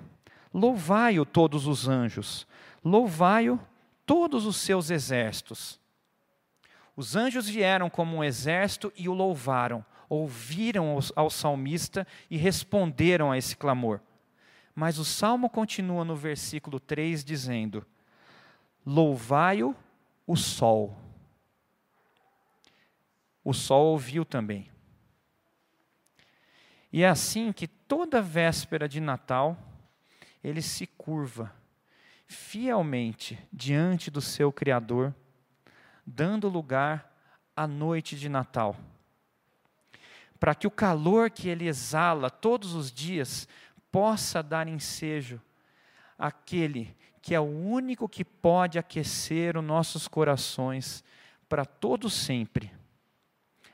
Louvai-o 0.52 1.24
todos 1.24 1.66
os 1.66 1.88
anjos, 1.88 2.46
Louvai-o 2.84 3.58
todos 4.04 4.44
os 4.44 4.56
seus 4.56 4.90
exércitos. 4.90 5.80
Os 6.94 7.16
anjos 7.16 7.48
vieram 7.48 7.88
como 7.88 8.16
um 8.16 8.24
exército 8.24 8.92
e 8.94 9.08
o 9.08 9.14
louvaram, 9.14 9.82
ouviram 10.10 10.98
ao 11.16 11.30
salmista 11.30 12.06
e 12.30 12.36
responderam 12.36 13.32
a 13.32 13.38
esse 13.38 13.56
clamor. 13.56 14.00
Mas 14.78 14.96
o 14.96 15.04
salmo 15.04 15.50
continua 15.50 16.04
no 16.04 16.14
versículo 16.14 16.78
3 16.78 17.24
dizendo: 17.24 17.84
Louvai-o 18.86 19.74
o 20.24 20.36
sol. 20.36 20.96
O 23.42 23.52
sol 23.52 23.86
ouviu 23.86 24.24
também. 24.24 24.70
E 26.92 27.02
é 27.02 27.08
assim 27.08 27.52
que 27.52 27.66
toda 27.66 28.22
véspera 28.22 28.88
de 28.88 29.00
Natal 29.00 29.58
ele 30.44 30.62
se 30.62 30.86
curva 30.86 31.52
fielmente 32.28 33.36
diante 33.52 34.12
do 34.12 34.20
seu 34.20 34.52
Criador, 34.52 35.12
dando 36.06 36.48
lugar 36.48 37.12
à 37.56 37.66
noite 37.66 38.16
de 38.16 38.28
Natal. 38.28 38.76
Para 40.38 40.54
que 40.54 40.68
o 40.68 40.70
calor 40.70 41.30
que 41.30 41.48
ele 41.48 41.66
exala 41.66 42.30
todos 42.30 42.74
os 42.74 42.92
dias 42.92 43.48
possa 43.98 44.44
dar 44.44 44.68
ensejo 44.68 45.42
àquele 46.16 46.96
que 47.20 47.34
é 47.34 47.40
o 47.40 47.42
único 47.42 48.08
que 48.08 48.24
pode 48.24 48.78
aquecer 48.78 49.56
os 49.56 49.64
nossos 49.64 50.06
corações 50.06 51.02
para 51.48 51.64
todo 51.64 52.08
sempre. 52.08 52.72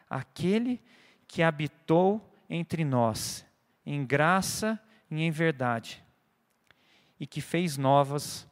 Aquele 0.08 0.80
que 1.28 1.42
habitou 1.42 2.26
entre 2.48 2.86
nós 2.86 3.44
em 3.84 4.02
graça 4.02 4.80
e 5.10 5.20
em 5.22 5.30
verdade 5.30 6.02
e 7.20 7.26
que 7.26 7.42
fez 7.42 7.76
novas 7.76 8.48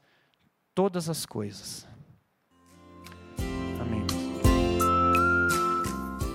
todas 0.74 1.08
as 1.08 1.24
coisas. 1.24 1.88
Amém. 3.80 4.06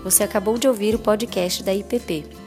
Você 0.04 0.24
acabou 0.24 0.58
de 0.58 0.68
ouvir 0.68 0.96
o 0.96 1.00
podcast 1.00 1.64
da 1.64 1.76
IPP. 1.76 2.47